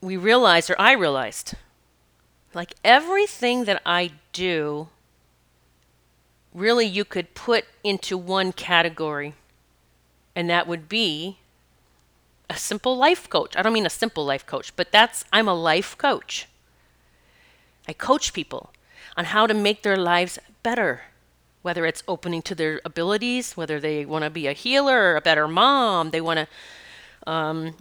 we 0.00 0.16
realized, 0.16 0.70
or 0.70 0.80
I 0.80 0.92
realized, 0.92 1.54
like 2.54 2.74
everything 2.82 3.66
that 3.66 3.82
I 3.84 4.12
do, 4.32 4.88
really 6.54 6.86
you 6.86 7.04
could 7.04 7.34
put 7.34 7.66
into 7.84 8.16
one 8.16 8.52
category, 8.52 9.34
and 10.34 10.48
that 10.48 10.66
would 10.66 10.88
be 10.88 11.38
a 12.48 12.56
simple 12.56 12.96
life 12.96 13.28
coach. 13.28 13.56
I 13.56 13.62
don't 13.62 13.72
mean 13.72 13.86
a 13.86 13.90
simple 13.90 14.24
life 14.24 14.46
coach, 14.46 14.74
but 14.76 14.92
that's, 14.92 15.24
I'm 15.32 15.48
a 15.48 15.54
life 15.54 15.96
coach. 15.96 16.48
I 17.88 17.92
coach 17.92 18.32
people 18.32 18.70
on 19.16 19.26
how 19.26 19.46
to 19.46 19.54
make 19.54 19.82
their 19.82 19.96
lives 19.96 20.38
better, 20.62 21.02
whether 21.62 21.86
it's 21.86 22.02
opening 22.06 22.42
to 22.42 22.54
their 22.54 22.80
abilities, 22.84 23.56
whether 23.56 23.80
they 23.80 24.04
want 24.04 24.24
to 24.24 24.30
be 24.30 24.46
a 24.46 24.52
healer, 24.52 25.16
a 25.16 25.20
better 25.20 25.48
mom, 25.48 26.10
they 26.10 26.20
want 26.20 26.40
to, 26.40 27.30
um, 27.30 27.74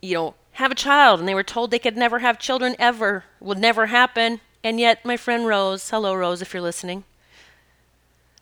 you 0.00 0.14
know, 0.14 0.34
have 0.52 0.72
a 0.72 0.74
child, 0.74 1.20
and 1.20 1.28
they 1.28 1.34
were 1.34 1.42
told 1.42 1.70
they 1.70 1.78
could 1.78 1.96
never 1.96 2.18
have 2.18 2.38
children 2.38 2.74
ever, 2.78 3.24
would 3.40 3.58
never 3.58 3.86
happen. 3.86 4.40
And 4.64 4.80
yet, 4.80 5.04
my 5.04 5.16
friend 5.16 5.46
Rose, 5.46 5.88
hello, 5.90 6.14
Rose, 6.14 6.42
if 6.42 6.52
you're 6.52 6.62
listening. 6.62 7.04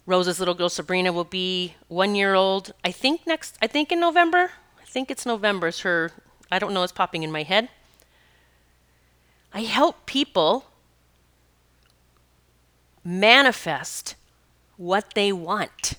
Rose's 0.06 0.38
little 0.38 0.54
girl 0.54 0.68
Sabrina 0.68 1.12
will 1.12 1.24
be 1.24 1.74
one 1.88 2.14
year 2.14 2.34
old, 2.34 2.72
I 2.84 2.92
think 2.92 3.26
next, 3.26 3.58
I 3.60 3.66
think 3.66 3.90
in 3.90 4.00
November 4.00 4.52
think 4.96 5.11
it's 5.11 5.26
November. 5.26 5.66
It's 5.68 5.80
her, 5.80 6.11
I 6.50 6.59
don't 6.59 6.72
know, 6.72 6.82
it's 6.82 6.90
popping 6.90 7.22
in 7.22 7.30
my 7.30 7.42
head. 7.42 7.68
I 9.52 9.61
help 9.61 10.06
people 10.06 10.64
manifest 13.04 14.14
what 14.78 15.12
they 15.14 15.32
want. 15.32 15.96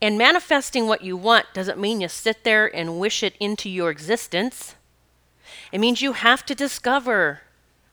And 0.00 0.16
manifesting 0.16 0.86
what 0.86 1.02
you 1.02 1.14
want 1.14 1.52
doesn't 1.52 1.78
mean 1.78 2.00
you 2.00 2.08
sit 2.08 2.42
there 2.42 2.74
and 2.74 2.98
wish 2.98 3.22
it 3.22 3.34
into 3.38 3.68
your 3.68 3.90
existence. 3.90 4.76
It 5.72 5.78
means 5.78 6.00
you 6.00 6.14
have 6.14 6.46
to 6.46 6.54
discover 6.54 7.42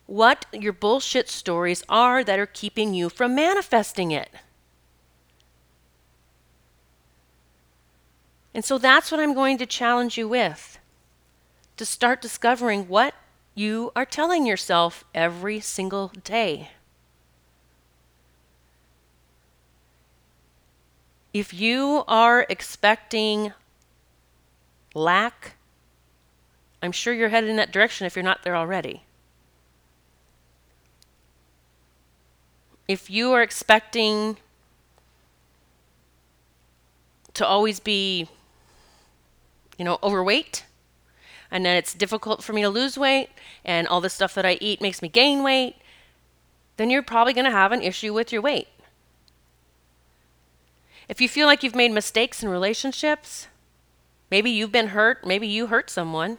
what 0.05 0.45
your 0.53 0.71
bullshit 0.71 1.27
stories 1.27 1.83
are 1.89 2.23
that 2.23 2.39
are 2.39 2.45
keeping 2.45 2.93
you 2.93 3.09
from 3.09 3.35
manifesting 3.35 4.11
it. 4.11 4.29
And 8.53 8.65
so 8.65 8.77
that's 8.77 9.11
what 9.11 9.19
I'm 9.19 9.33
going 9.33 9.57
to 9.59 9.65
challenge 9.65 10.17
you 10.17 10.27
with 10.27 10.79
to 11.77 11.85
start 11.85 12.21
discovering 12.21 12.87
what 12.87 13.13
you 13.55 13.91
are 13.95 14.05
telling 14.05 14.45
yourself 14.45 15.03
every 15.13 15.59
single 15.59 16.11
day. 16.23 16.71
If 21.33 21.53
you 21.53 22.03
are 22.07 22.45
expecting 22.49 23.53
lack, 24.95 25.53
I'm 26.81 26.91
sure 26.91 27.13
you're 27.13 27.29
headed 27.29 27.49
in 27.49 27.55
that 27.57 27.71
direction 27.71 28.07
if 28.07 28.15
you're 28.15 28.23
not 28.23 28.43
there 28.43 28.55
already. 28.55 29.03
If 32.87 33.09
you 33.09 33.31
are 33.33 33.43
expecting 33.43 34.37
to 37.35 37.45
always 37.45 37.79
be, 37.79 38.27
you 39.79 39.85
know, 39.85 39.97
overweight, 40.03 40.65
and 41.49 41.65
then 41.65 41.75
it's 41.75 41.95
difficult 41.95 42.43
for 42.43 42.53
me 42.53 42.61
to 42.61 42.69
lose 42.69 42.97
weight, 42.97 43.29
and 43.65 43.87
all 43.87 44.01
the 44.01 44.09
stuff 44.09 44.35
that 44.35 44.45
I 44.45 44.59
eat 44.61 44.81
makes 44.81 45.01
me 45.01 45.07
gain 45.09 45.41
weight, 45.41 45.77
then 46.77 46.91
you're 46.91 47.01
probably 47.01 47.33
going 47.33 47.45
to 47.45 47.51
have 47.51 47.71
an 47.71 47.81
issue 47.81 48.13
with 48.13 48.31
your 48.31 48.41
weight. 48.41 48.67
If 51.07 51.19
you 51.19 51.27
feel 51.27 51.47
like 51.47 51.63
you've 51.63 51.75
made 51.75 51.91
mistakes 51.91 52.43
in 52.43 52.49
relationships, 52.49 53.47
maybe 54.29 54.51
you've 54.51 54.71
been 54.71 54.89
hurt, 54.89 55.25
maybe 55.25 55.47
you 55.47 55.67
hurt 55.67 55.89
someone, 55.89 56.37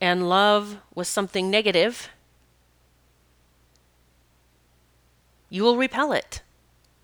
and 0.00 0.28
love 0.28 0.78
was 0.94 1.08
something 1.08 1.50
negative, 1.50 2.08
you 5.50 5.64
will 5.64 5.76
repel 5.76 6.12
it. 6.12 6.42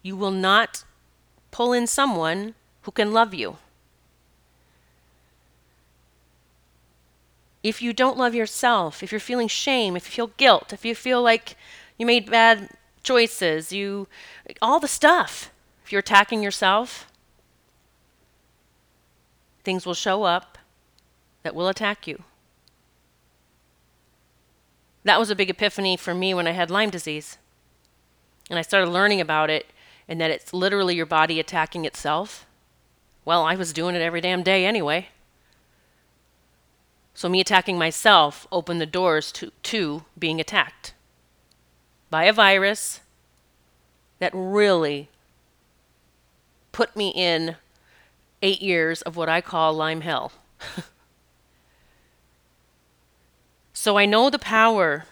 You 0.02 0.16
will 0.16 0.30
not 0.30 0.84
pull 1.50 1.72
in 1.72 1.88
someone 1.88 2.54
who 2.82 2.92
can 2.92 3.12
love 3.12 3.34
you. 3.34 3.58
If 7.66 7.82
you 7.82 7.92
don't 7.92 8.16
love 8.16 8.32
yourself, 8.32 9.02
if 9.02 9.10
you're 9.10 9.18
feeling 9.18 9.48
shame, 9.48 9.96
if 9.96 10.06
you 10.06 10.12
feel 10.12 10.34
guilt, 10.36 10.72
if 10.72 10.84
you 10.84 10.94
feel 10.94 11.20
like 11.20 11.56
you 11.98 12.06
made 12.06 12.30
bad 12.30 12.70
choices, 13.02 13.72
you 13.72 14.06
all 14.62 14.78
the 14.78 14.86
stuff. 14.86 15.50
If 15.84 15.90
you're 15.90 15.98
attacking 15.98 16.44
yourself, 16.44 17.10
things 19.64 19.84
will 19.84 19.94
show 19.94 20.22
up 20.22 20.58
that 21.42 21.56
will 21.56 21.66
attack 21.66 22.06
you. 22.06 22.22
That 25.02 25.18
was 25.18 25.30
a 25.30 25.34
big 25.34 25.50
epiphany 25.50 25.96
for 25.96 26.14
me 26.14 26.34
when 26.34 26.46
I 26.46 26.52
had 26.52 26.70
Lyme 26.70 26.90
disease. 26.90 27.36
And 28.48 28.60
I 28.60 28.62
started 28.62 28.90
learning 28.90 29.20
about 29.20 29.50
it 29.50 29.66
and 30.06 30.20
that 30.20 30.30
it's 30.30 30.54
literally 30.54 30.94
your 30.94 31.04
body 31.04 31.40
attacking 31.40 31.84
itself. 31.84 32.46
Well, 33.24 33.42
I 33.42 33.56
was 33.56 33.72
doing 33.72 33.96
it 33.96 34.02
every 34.02 34.20
damn 34.20 34.44
day 34.44 34.64
anyway. 34.64 35.08
So, 37.16 37.28
me 37.28 37.40
attacking 37.40 37.78
myself 37.78 38.46
opened 38.52 38.80
the 38.80 38.86
doors 38.86 39.32
to, 39.32 39.50
to 39.64 40.04
being 40.18 40.38
attacked 40.38 40.92
by 42.10 42.24
a 42.24 42.32
virus 42.32 43.00
that 44.18 44.30
really 44.34 45.08
put 46.72 46.94
me 46.94 47.08
in 47.14 47.56
eight 48.42 48.60
years 48.60 49.02
of 49.02 49.16
what 49.16 49.28
I 49.28 49.40
call 49.40 49.72
Lyme 49.72 50.02
hell. 50.02 50.30
So 53.86 53.98
I 53.98 54.06
know 54.06 54.30
the 54.30 54.38
power, 54.38 55.04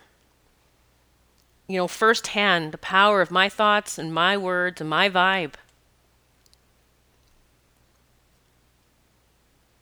you 1.68 1.76
know, 1.76 1.86
firsthand, 1.86 2.72
the 2.72 2.78
power 2.78 3.20
of 3.20 3.30
my 3.30 3.48
thoughts 3.48 3.98
and 3.98 4.12
my 4.12 4.38
words 4.38 4.80
and 4.80 4.90
my 4.90 5.08
vibe. 5.08 5.52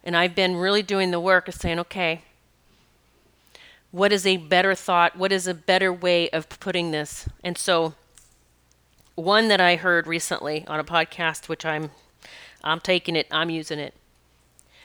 And 0.05 0.17
I've 0.17 0.35
been 0.35 0.57
really 0.57 0.83
doing 0.83 1.11
the 1.11 1.21
work 1.21 1.49
of 1.49 1.55
saying, 1.55 1.79
okay, 1.81 2.23
what 3.93 4.13
is 4.13 4.27
a 4.27 4.39
better 4.39 4.75
thought? 4.75 5.17
What 5.17 5.33
is 5.33 5.47
a 5.47 5.55
better 5.55 5.93
way 5.93 6.29
of 6.31 6.49
putting 6.49 6.91
this? 6.91 7.29
And 7.45 7.57
so, 7.57 7.95
one 9.15 9.49
that 9.49 9.61
I 9.61 9.77
heard 9.77 10.07
recently 10.07 10.65
on 10.67 10.81
a 10.81 10.85
podcast, 10.85 11.49
which 11.49 11.65
I'm, 11.65 11.91
I'm 12.65 12.81
taking 12.81 13.15
it, 13.15 13.27
I'm 13.31 13.51
using 13.51 13.79
it, 13.79 13.95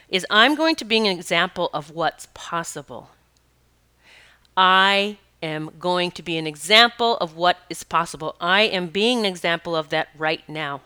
is 0.10 0.26
I'm 0.30 0.56
going 0.56 0.76
to 0.76 0.86
be 0.86 0.98
an 0.98 1.06
example 1.06 1.70
of 1.74 1.92
what's 1.92 2.28
possible. 2.34 3.10
I 4.56 5.18
am 5.42 5.72
going 5.80 6.12
to 6.12 6.24
be 6.24 6.38
an 6.38 6.48
example 6.48 7.18
of 7.18 7.36
what 7.36 7.58
is 7.70 7.84
possible. 7.84 8.36
I 8.42 8.64
am 8.64 8.88
being 8.88 9.20
an 9.20 9.26
example 9.26 9.76
of 9.76 9.90
that 9.90 10.10
right 10.18 10.48
now. 10.50 10.82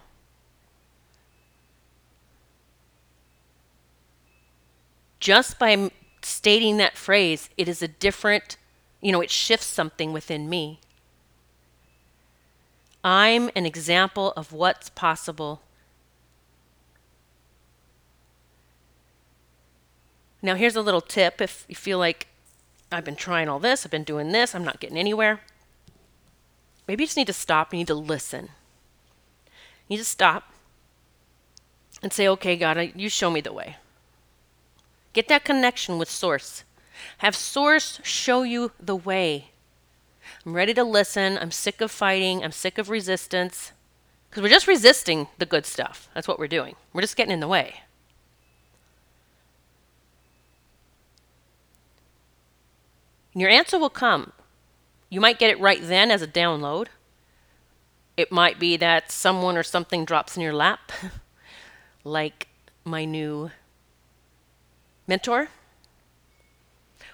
Just 5.21 5.59
by 5.59 5.91
stating 6.23 6.77
that 6.77 6.97
phrase, 6.97 7.49
it 7.55 7.69
is 7.69 7.81
a 7.81 7.87
different, 7.87 8.57
you 8.99 9.11
know, 9.11 9.21
it 9.21 9.29
shifts 9.29 9.67
something 9.67 10.11
within 10.11 10.49
me. 10.49 10.79
I'm 13.03 13.49
an 13.55 13.65
example 13.65 14.33
of 14.35 14.51
what's 14.51 14.89
possible. 14.89 15.61
Now, 20.41 20.55
here's 20.55 20.75
a 20.75 20.81
little 20.81 21.01
tip 21.01 21.39
if 21.39 21.65
you 21.69 21.75
feel 21.75 21.99
like 21.99 22.27
I've 22.91 23.05
been 23.05 23.15
trying 23.15 23.47
all 23.47 23.59
this, 23.59 23.85
I've 23.85 23.91
been 23.91 24.03
doing 24.03 24.31
this, 24.31 24.55
I'm 24.55 24.65
not 24.65 24.79
getting 24.79 24.97
anywhere. 24.97 25.41
Maybe 26.87 27.03
you 27.03 27.07
just 27.07 27.17
need 27.17 27.27
to 27.27 27.33
stop, 27.33 27.73
you 27.73 27.77
need 27.77 27.87
to 27.87 27.93
listen. 27.93 28.49
You 29.87 29.97
need 29.97 29.97
to 29.97 30.03
stop 30.03 30.51
and 32.01 32.11
say, 32.11 32.27
okay, 32.27 32.55
God, 32.55 32.91
you 32.95 33.07
show 33.07 33.29
me 33.29 33.39
the 33.41 33.53
way. 33.53 33.77
Get 35.13 35.27
that 35.27 35.43
connection 35.43 35.97
with 35.97 36.09
Source. 36.09 36.63
Have 37.19 37.35
Source 37.35 37.99
show 38.03 38.43
you 38.43 38.71
the 38.79 38.95
way. 38.95 39.51
I'm 40.45 40.53
ready 40.53 40.73
to 40.73 40.83
listen. 40.83 41.37
I'm 41.37 41.51
sick 41.51 41.81
of 41.81 41.91
fighting. 41.91 42.43
I'm 42.43 42.51
sick 42.51 42.77
of 42.77 42.89
resistance. 42.89 43.73
Because 44.29 44.43
we're 44.43 44.49
just 44.49 44.67
resisting 44.67 45.27
the 45.37 45.45
good 45.45 45.65
stuff. 45.65 46.09
That's 46.13 46.27
what 46.27 46.39
we're 46.39 46.47
doing. 46.47 46.75
We're 46.93 47.01
just 47.01 47.17
getting 47.17 47.33
in 47.33 47.41
the 47.41 47.47
way. 47.47 47.81
And 53.33 53.41
your 53.41 53.49
answer 53.49 53.77
will 53.77 53.89
come. 53.89 54.33
You 55.09 55.19
might 55.19 55.39
get 55.39 55.49
it 55.49 55.59
right 55.59 55.81
then 55.81 56.11
as 56.11 56.21
a 56.21 56.27
download. 56.27 56.87
It 58.15 58.31
might 58.31 58.59
be 58.59 58.77
that 58.77 59.11
someone 59.11 59.57
or 59.57 59.63
something 59.63 60.05
drops 60.05 60.35
in 60.35 60.43
your 60.43 60.53
lap, 60.53 60.91
like 62.03 62.47
my 62.83 63.05
new 63.05 63.51
mentor, 65.11 65.49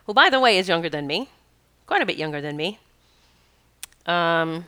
who, 0.05 0.13
by 0.13 0.29
the 0.29 0.39
way, 0.39 0.59
is 0.59 0.67
younger 0.67 0.87
than 0.87 1.07
me, 1.07 1.29
quite 1.87 2.03
a 2.03 2.05
bit 2.05 2.15
younger 2.15 2.39
than 2.39 2.55
me. 2.55 2.77
Um, 4.05 4.65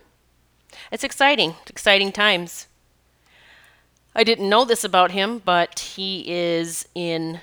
it's 0.92 1.04
exciting, 1.04 1.54
it's 1.62 1.70
exciting 1.70 2.12
times. 2.12 2.65
I 4.15 4.24
didn't 4.24 4.50
know 4.50 4.65
this 4.65 4.84
about 4.84 5.12
him, 5.12 5.44
but 5.46 5.78
he 5.96 6.24
is 6.28 6.88
in 6.96 7.39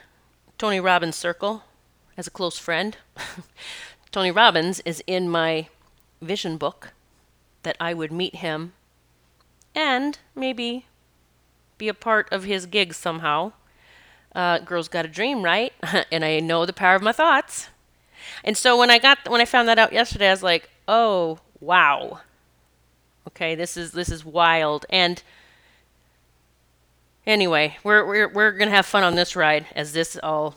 Tony 0.59 0.81
Robbins' 0.81 1.15
circle 1.15 1.63
as 2.17 2.27
a 2.27 2.33
close 2.33 2.59
friend. 2.59 2.97
Tony 4.11 4.33
Robbins 4.33 4.81
is 4.81 5.05
in 5.07 5.29
my 5.29 5.69
vision 6.21 6.57
book 6.57 6.95
that 7.63 7.77
I 7.79 7.95
would 7.95 8.11
meet 8.11 8.37
him 8.47 8.73
and 9.73 10.19
maybe 10.35 10.87
be 11.79 11.87
a 11.87 11.95
part 11.95 12.27
of 12.33 12.43
his 12.43 12.67
gig 12.67 12.93
somehow. 12.93 13.53
Uh, 14.37 14.59
girls 14.59 14.87
got 14.87 15.07
a 15.07 15.09
dream, 15.09 15.43
right? 15.43 15.73
and 16.13 16.23
I 16.23 16.41
know 16.41 16.67
the 16.67 16.75
power 16.75 16.95
of 16.95 17.01
my 17.01 17.13
thoughts. 17.13 17.71
And 18.45 18.55
so 18.55 18.79
when 18.79 18.91
I 18.91 18.99
got 18.99 19.27
when 19.31 19.41
I 19.41 19.47
found 19.47 19.67
that 19.69 19.79
out 19.79 19.95
yesterday, 19.95 20.29
I 20.29 20.33
was 20.33 20.43
like, 20.43 20.69
"Oh, 20.87 21.39
wow. 21.59 22.21
Okay, 23.29 23.55
this 23.55 23.79
is 23.79 23.93
this 23.93 24.11
is 24.11 24.27
wild." 24.27 24.85
And 24.91 25.23
anyway, 27.27 27.79
we're 27.83 28.07
we're 28.07 28.29
we're 28.29 28.53
to 28.59 28.69
have 28.69 28.85
fun 28.85 29.05
on 29.05 29.15
this 29.15 29.37
ride 29.37 29.67
as 29.75 29.95
this 29.95 30.19
all 30.23 30.55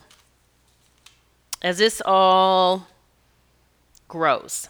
as 1.62 1.78
this 1.78 2.02
all 2.06 2.88
grows. 4.10 4.68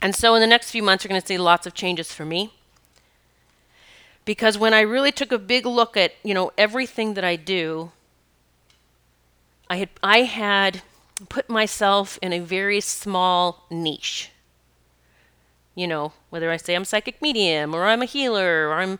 And 0.00 0.14
so 0.14 0.34
in 0.34 0.40
the 0.40 0.46
next 0.46 0.70
few 0.70 0.82
months, 0.82 1.04
you're 1.04 1.10
going 1.10 1.20
to 1.20 1.26
see 1.26 1.38
lots 1.38 1.66
of 1.66 1.74
changes 1.74 2.14
for 2.14 2.24
me. 2.24 2.54
Because 4.24 4.56
when 4.56 4.72
I 4.72 4.80
really 4.80 5.12
took 5.12 5.32
a 5.32 5.38
big 5.38 5.66
look 5.66 5.96
at, 5.96 6.14
you 6.22 6.32
know, 6.32 6.50
everything 6.56 7.14
that 7.14 7.24
I 7.24 7.36
do, 7.36 7.92
I 9.68 9.76
had 9.76 9.88
I 10.02 10.18
had 10.22 10.82
put 11.28 11.48
myself 11.48 12.18
in 12.22 12.32
a 12.32 12.40
very 12.40 12.80
small 12.80 13.66
niche. 13.70 14.30
You 15.74 15.86
know, 15.86 16.12
whether 16.30 16.50
I 16.50 16.56
say 16.56 16.74
I'm 16.74 16.84
psychic 16.84 17.20
medium 17.20 17.74
or 17.74 17.84
I'm 17.84 18.02
a 18.02 18.06
healer 18.06 18.68
or 18.68 18.74
I'm 18.74 18.98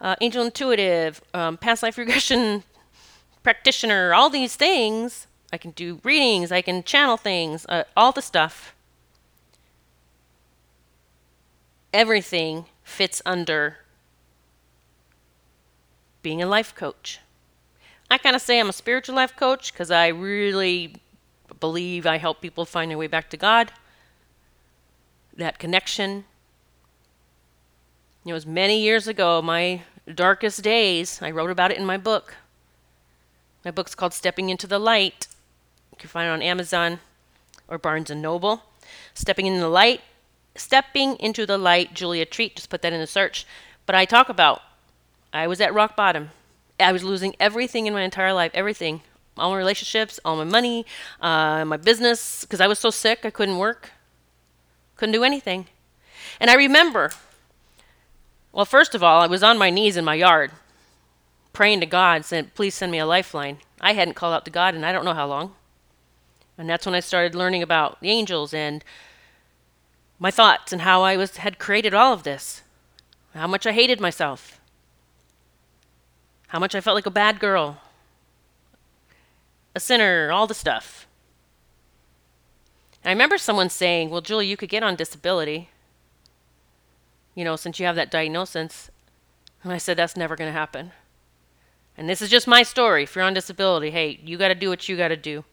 uh, 0.00 0.16
angel 0.20 0.44
intuitive, 0.44 1.20
um, 1.32 1.56
past 1.56 1.82
life 1.82 1.96
regression 1.96 2.64
practitioner, 3.42 4.12
all 4.12 4.28
these 4.28 4.56
things, 4.56 5.26
I 5.52 5.58
can 5.58 5.70
do 5.70 6.00
readings, 6.04 6.52
I 6.52 6.60
can 6.60 6.82
channel 6.82 7.16
things, 7.16 7.64
uh, 7.68 7.84
all 7.96 8.12
the 8.12 8.22
stuff. 8.22 8.74
Everything 11.92 12.66
fits 12.84 13.22
under 13.24 13.78
being 16.22 16.42
a 16.42 16.46
life 16.46 16.74
coach. 16.74 17.20
I 18.10 18.18
kind 18.18 18.34
of 18.34 18.42
say 18.42 18.58
I'm 18.58 18.68
a 18.68 18.72
spiritual 18.72 19.16
life 19.16 19.36
coach 19.36 19.72
because 19.72 19.90
I 19.90 20.08
really 20.08 20.96
believe 21.60 22.06
I 22.06 22.18
help 22.18 22.40
people 22.40 22.64
find 22.64 22.90
their 22.90 22.98
way 22.98 23.06
back 23.06 23.28
to 23.30 23.36
God, 23.36 23.72
that 25.36 25.58
connection. 25.58 26.24
It 28.24 28.32
was 28.32 28.46
many 28.46 28.80
years 28.80 29.06
ago, 29.06 29.42
my 29.42 29.82
darkest 30.12 30.62
days. 30.62 31.20
I 31.22 31.30
wrote 31.30 31.50
about 31.50 31.70
it 31.70 31.78
in 31.78 31.86
my 31.86 31.96
book. 31.96 32.36
My 33.64 33.70
book's 33.70 33.94
called 33.94 34.14
Stepping 34.14 34.50
into 34.50 34.66
the 34.66 34.78
Light. 34.78 35.26
You 35.92 35.98
can 35.98 36.08
find 36.08 36.28
it 36.28 36.32
on 36.32 36.42
Amazon 36.42 37.00
or 37.68 37.78
Barnes 37.78 38.10
and 38.10 38.22
Noble. 38.22 38.62
Stepping 39.14 39.46
into 39.46 39.60
the 39.60 39.68
Light. 39.68 40.00
Stepping 40.54 41.16
into 41.16 41.46
the 41.46 41.58
Light, 41.58 41.94
Julia 41.94 42.24
Treat. 42.24 42.56
Just 42.56 42.70
put 42.70 42.82
that 42.82 42.92
in 42.92 43.00
the 43.00 43.06
search. 43.06 43.46
But 43.84 43.94
I 43.94 44.04
talk 44.04 44.28
about 44.28 44.62
I 45.38 45.46
was 45.46 45.60
at 45.60 45.72
rock 45.72 45.94
bottom. 45.94 46.30
I 46.80 46.90
was 46.90 47.04
losing 47.04 47.36
everything 47.38 47.86
in 47.86 47.94
my 47.94 48.02
entire 48.02 48.32
life, 48.32 48.50
everything. 48.54 49.02
All 49.36 49.52
my 49.52 49.56
relationships, 49.56 50.18
all 50.24 50.34
my 50.34 50.42
money, 50.42 50.84
uh, 51.20 51.64
my 51.64 51.76
business, 51.76 52.44
because 52.44 52.60
I 52.60 52.66
was 52.66 52.80
so 52.80 52.90
sick 52.90 53.20
I 53.22 53.30
couldn't 53.30 53.56
work, 53.56 53.92
couldn't 54.96 55.12
do 55.12 55.22
anything. 55.22 55.68
And 56.40 56.50
I 56.50 56.54
remember, 56.54 57.12
well, 58.50 58.64
first 58.64 58.96
of 58.96 59.02
all, 59.04 59.20
I 59.20 59.28
was 59.28 59.44
on 59.44 59.58
my 59.58 59.70
knees 59.70 59.96
in 59.96 60.04
my 60.04 60.16
yard 60.16 60.50
praying 61.52 61.78
to 61.80 61.86
God, 61.86 62.24
saying, 62.24 62.50
please 62.56 62.74
send 62.74 62.90
me 62.90 62.98
a 62.98 63.06
lifeline. 63.06 63.58
I 63.80 63.92
hadn't 63.92 64.14
called 64.14 64.34
out 64.34 64.44
to 64.44 64.50
God 64.50 64.74
in 64.74 64.82
I 64.82 64.90
don't 64.90 65.04
know 65.04 65.14
how 65.14 65.28
long. 65.28 65.54
And 66.56 66.68
that's 66.68 66.84
when 66.84 66.96
I 66.96 67.00
started 67.00 67.36
learning 67.36 67.62
about 67.62 68.00
the 68.00 68.10
angels 68.10 68.52
and 68.52 68.84
my 70.18 70.32
thoughts 70.32 70.72
and 70.72 70.82
how 70.82 71.02
I 71.02 71.16
was 71.16 71.36
had 71.36 71.60
created 71.60 71.94
all 71.94 72.12
of 72.12 72.24
this. 72.24 72.62
How 73.34 73.46
much 73.46 73.68
I 73.68 73.72
hated 73.72 74.00
myself 74.00 74.57
how 76.48 76.58
much 76.58 76.74
I 76.74 76.80
felt 76.80 76.94
like 76.94 77.06
a 77.06 77.10
bad 77.10 77.40
girl, 77.40 77.78
a 79.74 79.80
sinner, 79.80 80.32
all 80.32 80.46
the 80.46 80.54
stuff. 80.54 81.06
I 83.04 83.10
remember 83.10 83.38
someone 83.38 83.70
saying, 83.70 84.10
Well, 84.10 84.20
Julie, 84.20 84.46
you 84.46 84.56
could 84.56 84.68
get 84.68 84.82
on 84.82 84.96
disability, 84.96 85.68
you 87.34 87.44
know, 87.44 87.56
since 87.56 87.78
you 87.78 87.86
have 87.86 87.96
that 87.96 88.10
diagnosis. 88.10 88.90
And 89.62 89.72
I 89.72 89.78
said, 89.78 89.96
That's 89.96 90.16
never 90.16 90.36
going 90.36 90.48
to 90.48 90.58
happen. 90.58 90.92
And 91.96 92.08
this 92.08 92.22
is 92.22 92.30
just 92.30 92.46
my 92.46 92.62
story. 92.62 93.04
If 93.04 93.14
you're 93.14 93.24
on 93.24 93.34
disability, 93.34 93.90
hey, 93.90 94.20
you 94.24 94.36
got 94.36 94.48
to 94.48 94.54
do 94.54 94.68
what 94.68 94.88
you 94.88 94.96
got 94.96 95.08
to 95.08 95.16
do. 95.16 95.44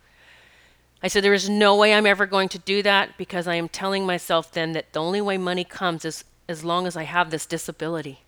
I 1.04 1.08
said, 1.08 1.24
There 1.24 1.34
is 1.34 1.50
no 1.50 1.76
way 1.76 1.94
I'm 1.94 2.06
ever 2.06 2.26
going 2.26 2.50
to 2.50 2.60
do 2.60 2.82
that 2.84 3.18
because 3.18 3.48
I 3.48 3.56
am 3.56 3.70
telling 3.70 4.06
myself 4.06 4.52
then 4.52 4.74
that 4.74 4.94
the 4.94 5.02
only 5.02 5.22
way 5.22 5.38
money 5.38 5.64
comes 5.64 6.06
is 6.06 6.24
as 6.48 6.64
long 6.64 6.88
as 6.88 6.96
I 6.96 7.04
have 7.04 7.32
this 7.32 7.46
disability. 7.46 8.25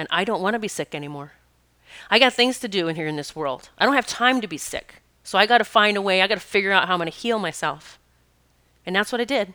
And 0.00 0.08
I 0.10 0.24
don't 0.24 0.40
want 0.40 0.54
to 0.54 0.58
be 0.58 0.66
sick 0.66 0.94
anymore. 0.94 1.32
I 2.10 2.18
got 2.18 2.32
things 2.32 2.58
to 2.60 2.68
do 2.68 2.88
in 2.88 2.96
here 2.96 3.06
in 3.06 3.16
this 3.16 3.36
world. 3.36 3.68
I 3.76 3.84
don't 3.84 3.94
have 3.94 4.06
time 4.06 4.40
to 4.40 4.48
be 4.48 4.56
sick. 4.56 5.02
So 5.22 5.36
I 5.36 5.44
got 5.44 5.58
to 5.58 5.64
find 5.64 5.94
a 5.94 6.00
way. 6.00 6.22
I 6.22 6.26
got 6.26 6.36
to 6.36 6.40
figure 6.40 6.72
out 6.72 6.86
how 6.86 6.94
I'm 6.94 7.00
going 7.00 7.12
to 7.12 7.16
heal 7.16 7.38
myself. 7.38 7.98
And 8.86 8.96
that's 8.96 9.12
what 9.12 9.20
I 9.20 9.24
did. 9.24 9.52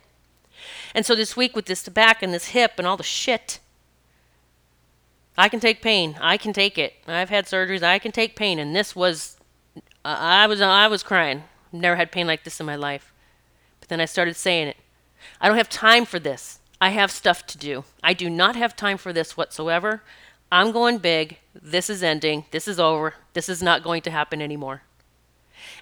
And 0.94 1.04
so 1.04 1.16
this 1.16 1.36
week 1.36 1.56
with 1.56 1.66
this 1.66 1.88
back 1.88 2.22
and 2.22 2.32
this 2.32 2.50
hip 2.50 2.74
and 2.78 2.86
all 2.86 2.96
the 2.96 3.02
shit, 3.02 3.58
I 5.36 5.48
can 5.48 5.58
take 5.58 5.82
pain. 5.82 6.16
I 6.20 6.36
can 6.36 6.52
take 6.52 6.78
it. 6.78 6.94
I've 7.08 7.30
had 7.30 7.46
surgeries. 7.46 7.82
I 7.82 7.98
can 7.98 8.12
take 8.12 8.36
pain. 8.36 8.60
And 8.60 8.74
this 8.74 8.94
was, 8.94 9.38
uh, 10.04 10.16
I 10.16 10.46
was, 10.46 10.60
I 10.60 10.86
was 10.86 11.02
crying. 11.02 11.42
Never 11.72 11.96
had 11.96 12.12
pain 12.12 12.28
like 12.28 12.44
this 12.44 12.60
in 12.60 12.66
my 12.66 12.76
life. 12.76 13.12
But 13.80 13.88
then 13.88 14.00
I 14.00 14.04
started 14.04 14.36
saying 14.36 14.68
it. 14.68 14.76
I 15.40 15.48
don't 15.48 15.56
have 15.56 15.68
time 15.68 16.04
for 16.04 16.20
this. 16.20 16.60
I 16.80 16.90
have 16.90 17.10
stuff 17.10 17.48
to 17.48 17.58
do. 17.58 17.82
I 18.04 18.12
do 18.12 18.30
not 18.30 18.54
have 18.54 18.76
time 18.76 18.96
for 18.96 19.12
this 19.12 19.36
whatsoever. 19.36 20.04
I'm 20.50 20.72
going 20.72 20.98
big. 20.98 21.38
This 21.54 21.90
is 21.90 22.02
ending. 22.02 22.44
This 22.50 22.68
is 22.68 22.78
over. 22.78 23.14
This 23.32 23.48
is 23.48 23.62
not 23.62 23.82
going 23.82 24.02
to 24.02 24.10
happen 24.10 24.40
anymore. 24.40 24.82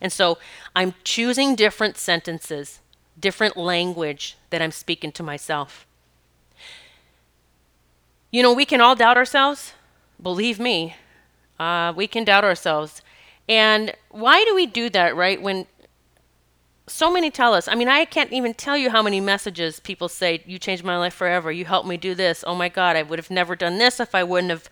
And 0.00 0.12
so 0.12 0.38
I'm 0.74 0.94
choosing 1.04 1.54
different 1.54 1.96
sentences, 1.96 2.80
different 3.18 3.56
language 3.56 4.36
that 4.50 4.62
I'm 4.62 4.70
speaking 4.70 5.12
to 5.12 5.22
myself. 5.22 5.86
You 8.30 8.42
know, 8.42 8.52
we 8.52 8.64
can 8.64 8.80
all 8.80 8.96
doubt 8.96 9.16
ourselves. 9.16 9.74
Believe 10.20 10.58
me, 10.58 10.96
uh, 11.58 11.92
we 11.94 12.06
can 12.06 12.24
doubt 12.24 12.44
ourselves. 12.44 13.02
And 13.48 13.94
why 14.10 14.44
do 14.44 14.54
we 14.54 14.66
do 14.66 14.88
that, 14.90 15.14
right? 15.14 15.40
When 15.40 15.66
so 16.86 17.10
many 17.10 17.30
tell 17.30 17.54
us. 17.54 17.66
I 17.66 17.74
mean, 17.74 17.88
I 17.88 18.04
can't 18.04 18.32
even 18.32 18.54
tell 18.54 18.76
you 18.76 18.90
how 18.90 19.02
many 19.02 19.20
messages 19.20 19.80
people 19.80 20.08
say, 20.08 20.42
"You 20.46 20.58
changed 20.58 20.84
my 20.84 20.98
life 20.98 21.14
forever. 21.14 21.50
You 21.50 21.64
helped 21.64 21.88
me 21.88 21.96
do 21.96 22.14
this. 22.14 22.44
Oh 22.46 22.54
my 22.54 22.68
God, 22.68 22.96
I 22.96 23.02
would 23.02 23.18
have 23.18 23.30
never 23.30 23.56
done 23.56 23.78
this 23.78 24.00
if 24.00 24.14
I 24.14 24.22
wouldn't 24.22 24.50
have, 24.50 24.68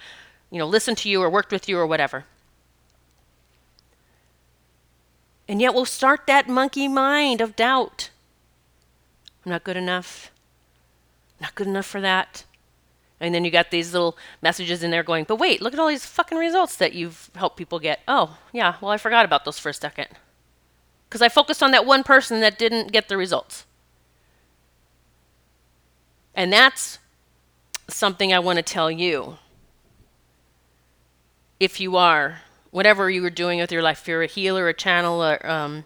you 0.50 0.58
know, 0.58 0.66
listened 0.66 0.98
to 0.98 1.08
you 1.08 1.22
or 1.22 1.30
worked 1.30 1.52
with 1.52 1.68
you 1.68 1.78
or 1.78 1.86
whatever." 1.86 2.26
And 5.48 5.60
yet 5.60 5.74
we'll 5.74 5.84
start 5.84 6.26
that 6.26 6.48
monkey 6.48 6.86
mind 6.86 7.40
of 7.40 7.56
doubt. 7.56 8.10
I'm 9.44 9.50
not 9.50 9.64
good 9.64 9.76
enough. 9.76 10.30
Not 11.40 11.54
good 11.54 11.66
enough 11.66 11.86
for 11.86 12.00
that. 12.00 12.44
And 13.20 13.34
then 13.34 13.44
you 13.44 13.50
got 13.50 13.70
these 13.70 13.92
little 13.92 14.16
messages 14.40 14.82
in 14.82 14.90
there 14.90 15.02
going, 15.02 15.24
but 15.24 15.36
wait, 15.36 15.60
look 15.60 15.72
at 15.72 15.78
all 15.78 15.88
these 15.88 16.06
fucking 16.06 16.38
results 16.38 16.76
that 16.76 16.92
you've 16.92 17.30
helped 17.34 17.56
people 17.56 17.78
get. 17.78 18.00
Oh, 18.06 18.38
yeah, 18.52 18.76
well, 18.80 18.90
I 18.92 18.96
forgot 18.96 19.24
about 19.24 19.44
those 19.44 19.58
for 19.58 19.68
a 19.68 19.74
second 19.74 20.08
because 21.12 21.20
I 21.20 21.28
focused 21.28 21.62
on 21.62 21.72
that 21.72 21.84
one 21.84 22.04
person 22.04 22.40
that 22.40 22.58
didn't 22.58 22.90
get 22.90 23.08
the 23.08 23.18
results. 23.18 23.66
And 26.34 26.50
that's 26.50 26.98
something 27.86 28.32
I 28.32 28.38
want 28.38 28.56
to 28.56 28.62
tell 28.62 28.90
you. 28.90 29.36
If 31.60 31.80
you 31.80 31.98
are, 31.98 32.40
whatever 32.70 33.10
you 33.10 33.22
are 33.26 33.30
doing 33.30 33.58
with 33.58 33.70
your 33.70 33.82
life, 33.82 34.00
if 34.00 34.08
you're 34.08 34.22
a 34.22 34.26
healer, 34.26 34.68
a 34.68 34.72
channel, 34.72 35.22
or, 35.22 35.46
um, 35.46 35.84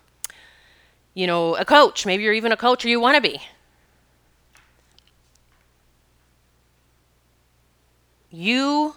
you 1.12 1.26
know, 1.26 1.56
a 1.56 1.64
coach, 1.64 2.06
maybe 2.06 2.22
you're 2.22 2.32
even 2.32 2.52
a 2.52 2.56
coach 2.56 2.84
or 2.84 2.88
you 2.88 3.00
want 3.00 3.16
to 3.16 3.20
be. 3.20 3.40
You 8.30 8.94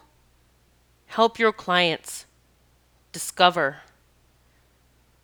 help 1.08 1.40
your 1.40 1.52
clients 1.52 2.28
discover 3.12 3.78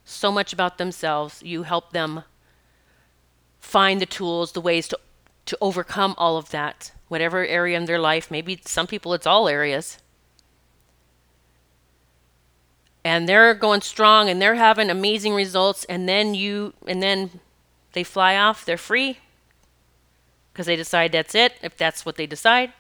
so 0.06 0.32
much 0.32 0.54
about 0.54 0.78
themselves. 0.78 1.42
You 1.44 1.64
help 1.64 1.92
them 1.92 2.24
find 3.60 4.00
the 4.00 4.06
tools, 4.06 4.52
the 4.52 4.62
ways 4.62 4.88
to, 4.90 5.00
to 5.48 5.58
overcome 5.60 6.14
all 6.18 6.38
of 6.38 6.52
that, 6.52 6.92
whatever 7.08 7.46
area 7.46 7.76
in 7.76 7.86
their 7.86 8.00
life. 8.00 8.30
Maybe 8.30 8.62
some 8.66 8.88
people 8.88 9.14
it's 9.14 9.28
all 9.28 9.50
areas. 9.50 9.98
And 13.04 13.28
they're 13.28 13.54
going 13.54 13.82
strong 13.82 14.30
and 14.30 14.42
they're 14.42 14.56
having 14.56 14.90
amazing 14.90 15.34
results, 15.34 15.84
and 15.86 16.08
then 16.08 16.34
you, 16.34 16.74
and 16.88 17.04
then 17.04 17.40
they 17.94 18.04
fly 18.04 18.36
off, 18.36 18.66
they're 18.66 18.78
free 18.78 19.20
because 20.52 20.66
they 20.66 20.76
decide 20.76 21.12
that's 21.12 21.36
it, 21.36 21.54
if 21.62 21.76
that's 21.76 22.06
what 22.06 22.16
they 22.16 22.26
decide. 22.26 22.74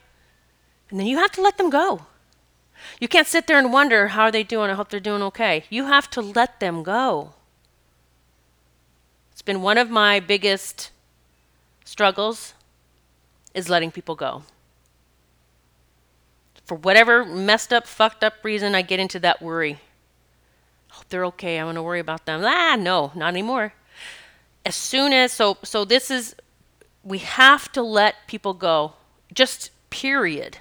And 0.90 1.00
then 1.00 1.08
you 1.08 1.18
have 1.18 1.32
to 1.34 1.42
let 1.42 1.58
them 1.58 1.70
go. 1.70 2.06
You 3.00 3.08
can't 3.08 3.28
sit 3.28 3.48
there 3.48 3.60
and 3.60 3.74
wonder 3.74 4.10
how 4.10 4.24
are 4.24 4.32
they 4.32 4.44
doing. 4.44 4.70
I 4.70 4.74
hope 4.74 4.90
they're 4.90 5.00
doing 5.00 5.22
okay. 5.24 5.64
You 5.70 5.86
have 5.86 6.10
to 6.12 6.22
let 6.22 6.60
them 6.60 6.84
go. 6.84 7.34
It's 9.32 9.42
been 9.42 9.62
one 9.62 9.78
of 9.78 9.90
my 9.90 10.20
biggest 10.20 10.92
struggles 11.84 12.54
is 13.54 13.70
letting 13.70 13.92
people 13.92 14.16
go. 14.16 14.44
For 16.66 16.76
whatever 16.76 17.24
messed 17.24 17.72
up, 17.72 17.86
fucked 17.86 18.24
up 18.24 18.36
reason, 18.44 18.74
I 18.74 18.82
get 18.82 19.00
into 19.00 19.20
that 19.20 19.42
worry. 19.42 19.80
I 20.92 20.96
Hope 20.96 21.10
they're 21.10 21.26
okay. 21.26 21.60
I 21.60 21.66
want 21.66 21.76
to 21.76 21.84
worry 21.84 22.00
about 22.00 22.26
them. 22.26 22.42
Ah, 22.44 22.76
no, 22.80 23.12
not 23.14 23.30
anymore. 23.30 23.74
As 24.66 24.76
soon 24.76 25.14
as 25.14 25.32
so 25.32 25.58
so 25.64 25.86
this 25.86 26.10
is 26.10 26.36
we 27.04 27.20
have 27.20 27.72
to 27.74 27.84
let 27.84 28.16
people 28.28 28.54
go. 28.54 28.94
Just 29.32 29.70
period 29.90 30.58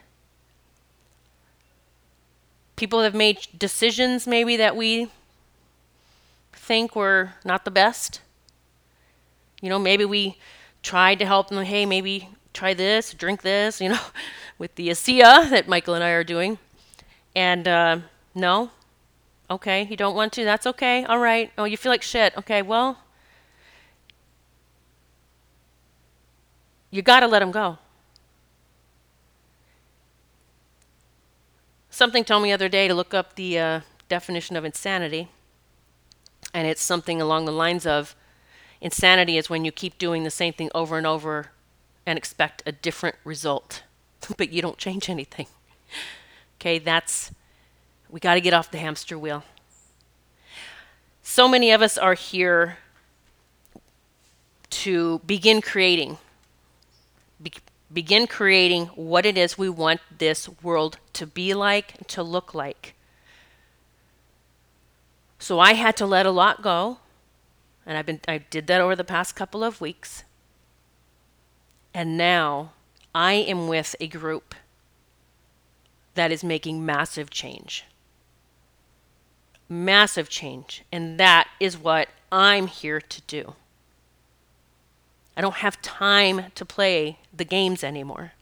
people 2.76 3.02
have 3.02 3.14
made 3.14 3.46
decisions 3.56 4.26
maybe 4.26 4.56
that 4.56 4.76
we 4.76 5.10
think 6.52 6.96
were 6.96 7.32
not 7.44 7.64
the 7.64 7.70
best. 7.70 8.20
You 9.60 9.68
know, 9.68 9.78
maybe 9.78 10.04
we 10.04 10.38
tried 10.82 11.18
to 11.18 11.26
help 11.26 11.48
them, 11.48 11.64
hey, 11.64 11.86
maybe 11.86 12.28
try 12.52 12.74
this, 12.74 13.12
drink 13.14 13.42
this, 13.42 13.80
you 13.80 13.88
know, 13.88 14.00
with 14.58 14.74
the 14.76 14.88
ASEA 14.88 15.50
that 15.50 15.68
Michael 15.68 15.94
and 15.94 16.04
I 16.04 16.10
are 16.10 16.24
doing. 16.24 16.58
And 17.34 17.66
uh, 17.66 17.98
no, 18.34 18.70
okay, 19.50 19.86
you 19.90 19.96
don't 19.96 20.14
want 20.14 20.32
to, 20.34 20.44
that's 20.44 20.66
okay, 20.66 21.04
all 21.04 21.18
right. 21.18 21.50
Oh, 21.58 21.64
you 21.64 21.76
feel 21.76 21.90
like 21.90 22.02
shit, 22.02 22.36
okay, 22.36 22.62
well, 22.62 22.98
you 26.90 27.02
got 27.02 27.20
to 27.20 27.26
let 27.26 27.40
them 27.40 27.50
go. 27.50 27.78
Something 31.94 32.24
told 32.24 32.42
me 32.42 32.48
the 32.48 32.54
other 32.54 32.68
day 32.68 32.88
to 32.88 32.94
look 32.94 33.14
up 33.14 33.36
the 33.36 33.56
uh, 33.56 33.80
definition 34.08 34.56
of 34.56 34.64
insanity. 34.64 35.28
And 36.52 36.66
it's 36.66 36.82
something 36.82 37.22
along 37.22 37.44
the 37.44 37.52
lines 37.52 37.86
of 37.86 38.16
insanity 38.80 39.38
is 39.38 39.48
when 39.48 39.64
you 39.64 39.70
keep 39.70 39.96
doing 39.96 40.24
the 40.24 40.30
same 40.30 40.52
thing 40.52 40.72
over 40.74 40.98
and 40.98 41.06
over 41.06 41.52
and 42.04 42.18
expect 42.18 42.64
a 42.66 42.72
different 42.72 43.14
result, 43.22 43.84
but 44.36 44.50
you 44.50 44.60
don't 44.60 44.76
change 44.76 45.08
anything. 45.08 45.46
Okay, 46.58 46.80
that's, 46.80 47.30
we 48.10 48.18
got 48.18 48.34
to 48.34 48.40
get 48.40 48.52
off 48.52 48.72
the 48.72 48.78
hamster 48.78 49.16
wheel. 49.16 49.44
So 51.22 51.46
many 51.46 51.70
of 51.70 51.80
us 51.80 51.96
are 51.96 52.14
here 52.14 52.78
to 54.70 55.20
begin 55.20 55.60
creating, 55.60 56.18
begin 57.94 58.26
creating 58.26 58.86
what 58.88 59.24
it 59.24 59.38
is 59.38 59.56
we 59.56 59.68
want 59.68 60.00
this 60.18 60.48
world 60.62 60.98
to 61.14 61.26
be 61.26 61.54
like, 61.54 62.06
to 62.08 62.22
look 62.22 62.52
like. 62.52 62.94
So 65.38 65.60
I 65.60 65.74
had 65.74 65.96
to 65.98 66.06
let 66.06 66.26
a 66.26 66.30
lot 66.30 66.62
go, 66.62 66.98
and 67.86 67.96
I've 67.96 68.06
been 68.06 68.20
I 68.26 68.38
did 68.38 68.66
that 68.66 68.80
over 68.80 68.96
the 68.96 69.04
past 69.04 69.36
couple 69.36 69.62
of 69.62 69.80
weeks. 69.80 70.24
And 71.92 72.18
now 72.18 72.72
I 73.14 73.34
am 73.34 73.68
with 73.68 73.94
a 74.00 74.08
group 74.08 74.54
that 76.14 76.32
is 76.32 76.42
making 76.42 76.84
massive 76.84 77.30
change. 77.30 77.84
Massive 79.68 80.28
change. 80.28 80.82
And 80.90 81.18
that 81.20 81.48
is 81.60 81.78
what 81.78 82.08
I'm 82.32 82.66
here 82.66 83.00
to 83.00 83.20
do. 83.22 83.54
I 85.36 85.40
don't 85.40 85.56
have 85.56 85.82
time 85.82 86.52
to 86.54 86.64
play 86.64 87.18
the 87.36 87.44
games 87.44 87.82
anymore. 87.82 88.32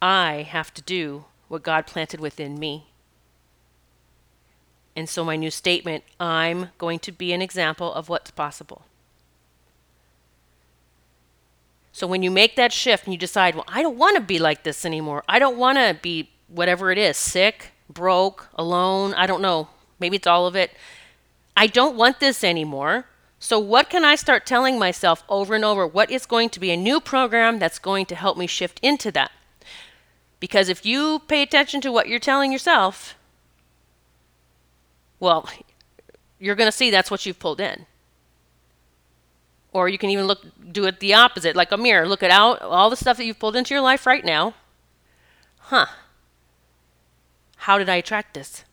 I 0.00 0.46
have 0.48 0.72
to 0.74 0.82
do 0.82 1.24
what 1.48 1.62
God 1.62 1.86
planted 1.86 2.20
within 2.20 2.58
me. 2.58 2.86
And 4.94 5.08
so, 5.08 5.24
my 5.24 5.36
new 5.36 5.50
statement 5.50 6.04
I'm 6.18 6.70
going 6.78 6.98
to 7.00 7.12
be 7.12 7.32
an 7.32 7.42
example 7.42 7.92
of 7.92 8.08
what's 8.08 8.30
possible. 8.30 8.82
So, 11.92 12.06
when 12.06 12.22
you 12.22 12.30
make 12.30 12.56
that 12.56 12.72
shift 12.72 13.04
and 13.04 13.14
you 13.14 13.18
decide, 13.18 13.54
well, 13.54 13.64
I 13.66 13.82
don't 13.82 13.98
want 13.98 14.16
to 14.16 14.22
be 14.22 14.38
like 14.38 14.62
this 14.62 14.84
anymore, 14.84 15.24
I 15.28 15.38
don't 15.38 15.56
want 15.56 15.78
to 15.78 15.96
be 16.00 16.30
whatever 16.48 16.90
it 16.90 16.98
is 16.98 17.16
sick, 17.16 17.72
broke, 17.88 18.48
alone, 18.54 19.14
I 19.14 19.26
don't 19.26 19.42
know, 19.42 19.68
maybe 19.98 20.16
it's 20.16 20.26
all 20.26 20.46
of 20.46 20.56
it. 20.56 20.72
I 21.56 21.66
don't 21.66 21.96
want 21.96 22.20
this 22.20 22.44
anymore. 22.44 23.06
So, 23.40 23.58
what 23.58 23.88
can 23.88 24.04
I 24.04 24.16
start 24.16 24.46
telling 24.46 24.78
myself 24.78 25.22
over 25.28 25.54
and 25.54 25.64
over? 25.64 25.86
What 25.86 26.10
is 26.10 26.26
going 26.26 26.50
to 26.50 26.60
be 26.60 26.70
a 26.70 26.76
new 26.76 27.00
program 27.00 27.58
that's 27.58 27.78
going 27.78 28.06
to 28.06 28.16
help 28.16 28.36
me 28.36 28.46
shift 28.46 28.80
into 28.82 29.12
that? 29.12 29.30
Because 30.40 30.68
if 30.68 30.84
you 30.84 31.20
pay 31.28 31.42
attention 31.42 31.80
to 31.82 31.92
what 31.92 32.08
you're 32.08 32.18
telling 32.18 32.50
yourself, 32.52 33.16
well, 35.20 35.48
you're 36.38 36.54
going 36.54 36.68
to 36.68 36.76
see 36.76 36.90
that's 36.90 37.10
what 37.10 37.26
you've 37.26 37.38
pulled 37.38 37.60
in. 37.60 37.86
Or 39.72 39.88
you 39.88 39.98
can 39.98 40.10
even 40.10 40.26
look 40.26 40.44
do 40.72 40.84
it 40.86 41.00
the 41.00 41.14
opposite, 41.14 41.54
like 41.54 41.72
a 41.72 41.76
mirror. 41.76 42.08
Look 42.08 42.22
at 42.22 42.30
out 42.30 42.60
all 42.62 42.90
the 42.90 42.96
stuff 42.96 43.16
that 43.18 43.24
you've 43.24 43.38
pulled 43.38 43.56
into 43.56 43.74
your 43.74 43.82
life 43.82 44.06
right 44.06 44.24
now. 44.24 44.54
Huh. 45.58 45.86
How 47.56 47.78
did 47.78 47.88
I 47.88 47.96
attract 47.96 48.34
this? 48.34 48.64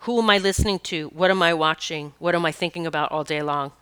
Who 0.00 0.18
am 0.20 0.30
I 0.30 0.38
listening 0.38 0.78
to? 0.80 1.08
What 1.08 1.30
am 1.30 1.42
I 1.42 1.52
watching? 1.52 2.14
What 2.18 2.34
am 2.34 2.46
I 2.46 2.52
thinking 2.52 2.86
about 2.86 3.12
all 3.12 3.24
day 3.24 3.42
long? 3.42 3.72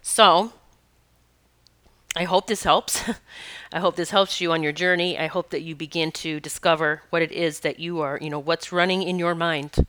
So, 0.00 0.52
I 2.16 2.24
hope 2.24 2.46
this 2.46 2.64
helps. 2.64 3.02
I 3.72 3.80
hope 3.80 3.96
this 3.96 4.10
helps 4.10 4.40
you 4.40 4.50
on 4.52 4.62
your 4.62 4.72
journey. 4.72 5.18
I 5.18 5.26
hope 5.26 5.50
that 5.50 5.62
you 5.62 5.76
begin 5.76 6.10
to 6.12 6.40
discover 6.40 7.02
what 7.10 7.22
it 7.22 7.32
is 7.32 7.60
that 7.60 7.78
you 7.78 8.00
are, 8.00 8.18
you 8.20 8.30
know, 8.30 8.38
what's 8.38 8.72
running 8.72 9.02
in 9.02 9.18
your 9.18 9.34
mind 9.34 9.86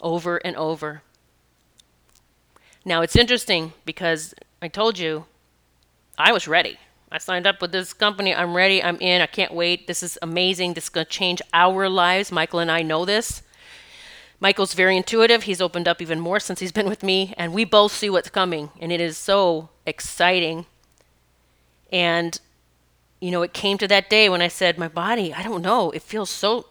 over 0.00 0.36
and 0.38 0.54
over. 0.56 1.02
Now, 2.84 3.02
it's 3.02 3.16
interesting 3.16 3.72
because 3.84 4.34
I 4.62 4.68
told 4.68 4.98
you 4.98 5.24
I 6.16 6.32
was 6.32 6.46
ready. 6.46 6.78
I 7.10 7.18
signed 7.18 7.46
up 7.46 7.62
with 7.62 7.72
this 7.72 7.94
company. 7.94 8.34
I'm 8.34 8.54
ready. 8.54 8.82
I'm 8.82 9.00
in. 9.00 9.22
I 9.22 9.26
can't 9.26 9.54
wait. 9.54 9.86
This 9.86 10.02
is 10.02 10.18
amazing. 10.20 10.74
This 10.74 10.84
is 10.84 10.90
going 10.90 11.06
to 11.06 11.10
change 11.10 11.40
our 11.54 11.88
lives. 11.88 12.30
Michael 12.30 12.58
and 12.58 12.70
I 12.70 12.82
know 12.82 13.04
this. 13.06 13.42
Michael's 14.40 14.74
very 14.74 14.96
intuitive. 14.96 15.44
He's 15.44 15.60
opened 15.60 15.88
up 15.88 16.02
even 16.02 16.20
more 16.20 16.38
since 16.38 16.60
he's 16.60 16.70
been 16.70 16.88
with 16.88 17.02
me, 17.02 17.34
and 17.36 17.52
we 17.52 17.64
both 17.64 17.92
see 17.92 18.08
what's 18.08 18.30
coming, 18.30 18.70
and 18.80 18.92
it 18.92 19.00
is 19.00 19.16
so 19.16 19.70
exciting. 19.84 20.66
And, 21.90 22.38
you 23.20 23.30
know, 23.30 23.42
it 23.42 23.52
came 23.52 23.78
to 23.78 23.88
that 23.88 24.08
day 24.08 24.28
when 24.28 24.42
I 24.42 24.48
said, 24.48 24.78
My 24.78 24.86
body, 24.86 25.32
I 25.34 25.42
don't 25.42 25.62
know. 25.62 25.90
It 25.90 26.02
feels 26.02 26.30
so, 26.30 26.66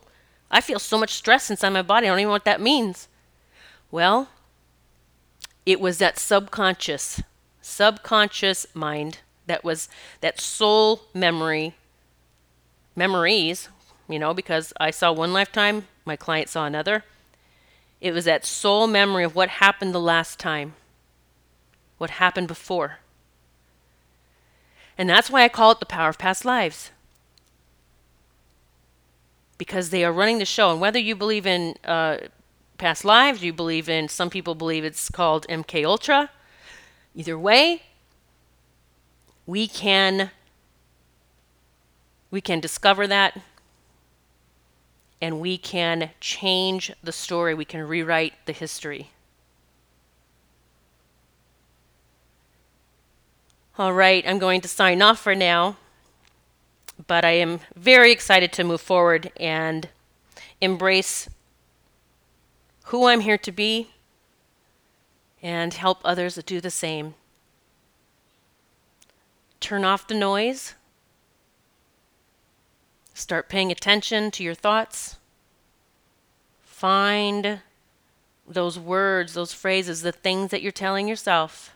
I 0.49 0.61
feel 0.61 0.79
so 0.79 0.97
much 0.97 1.15
stress 1.15 1.49
inside 1.49 1.69
my 1.69 1.81
body. 1.81 2.07
I 2.07 2.11
don't 2.11 2.19
even 2.19 2.29
know 2.29 2.33
what 2.33 2.45
that 2.45 2.61
means. 2.61 3.09
Well, 3.91 4.29
it 5.65 5.81
was 5.81 5.97
that 5.97 6.17
subconscious, 6.17 7.21
subconscious 7.59 8.67
mind 8.73 9.19
that 9.47 9.63
was 9.63 9.89
that 10.21 10.39
soul 10.39 11.01
memory 11.13 11.73
memories 12.95 13.69
you 14.07 14.19
know 14.19 14.33
because 14.33 14.73
i 14.79 14.91
saw 14.91 15.11
one 15.11 15.33
lifetime 15.33 15.85
my 16.07 16.15
client 16.15 16.49
saw 16.49 16.65
another. 16.65 17.03
It 17.99 18.13
was 18.13 18.25
that 18.25 18.45
soul 18.45 18.87
memory 18.87 19.23
of 19.23 19.35
what 19.35 19.49
happened 19.49 19.93
the 19.93 19.99
last 19.99 20.39
time 20.39 20.73
what 21.97 22.11
happened 22.11 22.47
before. 22.47 22.99
And 24.97 25.09
that's 25.09 25.29
why 25.29 25.43
i 25.43 25.49
call 25.49 25.71
it 25.71 25.79
the 25.79 25.85
power 25.85 26.09
of 26.09 26.17
past 26.17 26.45
lives. 26.45 26.91
Because 29.57 29.89
they 29.89 30.05
are 30.05 30.13
running 30.13 30.37
the 30.37 30.45
show 30.45 30.71
and 30.71 30.79
whether 30.79 30.99
you 30.99 31.15
believe 31.15 31.45
in 31.45 31.75
uh, 31.83 32.17
past 32.77 33.03
lives 33.03 33.43
you 33.43 33.51
believe 33.51 33.89
in 33.89 34.07
some 34.07 34.29
people 34.29 34.53
believe 34.55 34.85
it's 34.85 35.09
called 35.09 35.45
mk 35.49 35.83
ultra. 35.83 36.29
Either 37.15 37.37
way 37.37 37.81
we 39.47 39.67
can 39.67 40.29
we 42.29 42.41
can 42.41 42.59
discover 42.59 43.07
that 43.07 43.39
and 45.21 45.39
we 45.39 45.57
can 45.57 46.11
change 46.19 46.91
the 47.01 47.11
story. 47.11 47.55
We 47.55 47.65
can 47.65 47.81
rewrite 47.87 48.33
the 48.45 48.51
history. 48.51 49.09
All 53.79 53.93
right 53.93 54.23
i'm 54.27 54.39
going 54.39 54.59
to 54.61 54.67
sign 54.67 55.03
off 55.03 55.19
for 55.19 55.35
now 55.35 55.77
but 57.05 57.23
i 57.23 57.29
am 57.29 57.59
very 57.75 58.11
excited 58.11 58.51
to 58.53 58.63
move 58.63 58.81
forward 58.81 59.31
and 59.39 59.87
embrace 60.59 61.29
who 62.85 63.05
i'm 63.05 63.19
here 63.19 63.37
to 63.37 63.51
be 63.51 63.91
and 65.43 65.75
help 65.75 65.99
others 66.03 66.41
do 66.43 66.59
the 66.59 66.71
same 66.71 67.13
turn 69.59 69.83
off 69.83 70.07
the 70.07 70.13
noise. 70.13 70.75
Start 73.13 73.49
paying 73.49 73.71
attention 73.71 74.29
to 74.31 74.43
your 74.43 74.53
thoughts. 74.53 75.17
Find 76.61 77.61
those 78.47 78.77
words, 78.77 79.33
those 79.33 79.53
phrases, 79.53 80.03
the 80.03 80.11
things 80.11 80.51
that 80.51 80.61
you're 80.61 80.71
telling 80.71 81.07
yourself. 81.07 81.73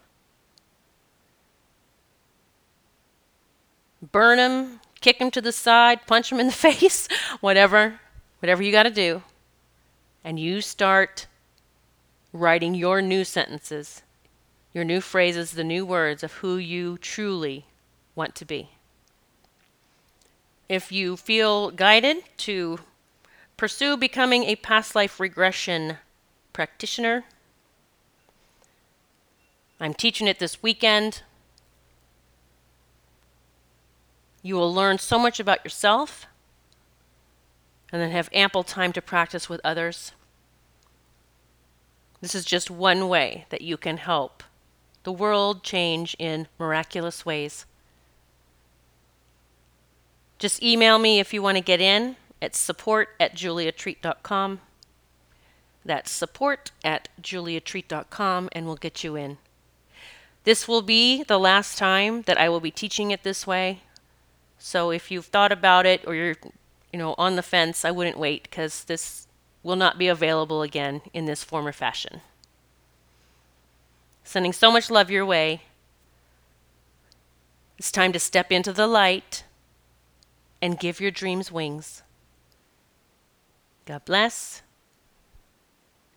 Burn 4.12 4.38
them, 4.38 4.80
kick 5.00 5.20
them 5.20 5.32
to 5.32 5.42
the 5.42 5.52
side, 5.52 6.06
punch 6.06 6.30
them 6.30 6.40
in 6.40 6.48
the 6.48 6.54
face, 6.70 7.08
whatever, 7.40 8.00
whatever 8.40 8.62
you 8.62 8.72
got 8.72 8.84
to 8.84 8.92
do. 8.92 9.24
And 10.24 10.40
you 10.40 10.62
start 10.62 11.26
writing 12.32 12.76
your 12.76 13.02
new 13.02 13.24
sentences, 13.24 14.04
your 14.74 14.84
new 14.84 15.02
phrases, 15.02 15.54
the 15.54 15.64
new 15.64 15.86
words 15.86 16.24
of 16.24 16.34
who 16.34 16.58
you 16.58 16.98
truly 17.00 17.66
want 18.16 18.36
to 18.36 18.46
be. 18.46 18.70
If 20.70 20.92
you 20.92 21.18
feel 21.18 21.72
guided 21.72 22.24
to 22.38 22.80
pursue 23.58 23.98
becoming 23.98 24.46
a 24.46 24.56
past 24.56 24.96
life 24.96 25.20
regression 25.20 25.98
practitioner, 26.54 27.26
I'm 29.80 29.94
teaching 29.94 30.28
it 30.28 30.40
this 30.40 30.62
weekend. 30.62 31.24
You 34.44 34.56
will 34.56 34.74
learn 34.74 34.98
so 34.98 35.20
much 35.20 35.40
about 35.40 35.64
yourself 35.64 36.28
and 37.92 38.02
then 38.02 38.12
have 38.12 38.30
ample 38.32 38.64
time 38.64 38.94
to 38.94 39.02
practice 39.02 39.50
with 39.50 39.60
others. 39.64 40.14
This 42.22 42.36
is 42.36 42.46
just 42.46 42.70
one 42.70 43.10
way 43.10 43.46
that 43.50 43.62
you 43.62 43.78
can 43.78 43.98
help 43.98 44.44
the 45.04 45.12
world 45.12 45.64
change 45.64 46.16
in 46.20 46.48
miraculous 46.60 47.26
ways. 47.26 47.66
Just 50.42 50.64
email 50.64 50.98
me 50.98 51.20
if 51.20 51.36
you 51.36 51.44
want 51.44 51.58
to 51.58 51.64
get 51.64 51.80
in 51.80 52.16
at 52.42 52.56
support 52.56 53.10
at 53.20 53.36
juliatreat.com. 53.36 54.60
That's 55.86 56.10
support 56.10 56.72
at 56.84 57.10
juliatreat.com 57.22 58.50
and 58.52 58.66
we'll 58.66 58.76
get 58.76 59.04
you 59.04 59.16
in. 59.16 59.38
This 60.44 60.68
will 60.68 60.82
be 60.82 61.22
the 61.22 61.38
last 61.38 61.78
time 61.78 62.24
that 62.24 62.40
I 62.40 62.50
will 62.50 62.60
be 62.60 62.72
teaching 62.72 63.12
it 63.12 63.22
this 63.22 63.46
way. 63.46 63.82
So 64.58 64.90
if 64.90 65.12
you've 65.12 65.28
thought 65.28 65.52
about 65.52 65.86
it 65.86 66.08
or 66.08 66.16
you're, 66.16 66.38
you 66.92 66.98
know, 66.98 67.14
on 67.20 67.36
the 67.36 67.44
fence, 67.44 67.86
I 67.86 67.92
wouldn't 67.92 68.18
wait 68.18 68.42
because 68.42 68.86
this 68.86 69.28
will 69.62 69.76
not 69.76 70.00
be 70.00 70.08
available 70.08 70.64
again 70.64 71.02
in 71.14 71.26
this 71.26 71.44
form 71.44 71.68
or 71.68 71.72
fashion. 71.72 72.22
Sending 74.24 74.54
so 74.54 74.72
much 74.72 74.90
love 74.90 75.12
your 75.12 75.24
way. 75.24 75.62
It's 77.78 77.92
time 77.92 78.12
to 78.14 78.20
step 78.20 78.52
into 78.52 78.74
the 78.74 78.88
light 78.88 79.44
and 80.62 80.80
give 80.80 81.02
your 81.02 81.12
dreams 81.12 81.52
wings. 81.52 82.04
God 83.86 84.06
bless. 84.06 84.62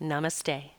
Namaste. 0.00 0.73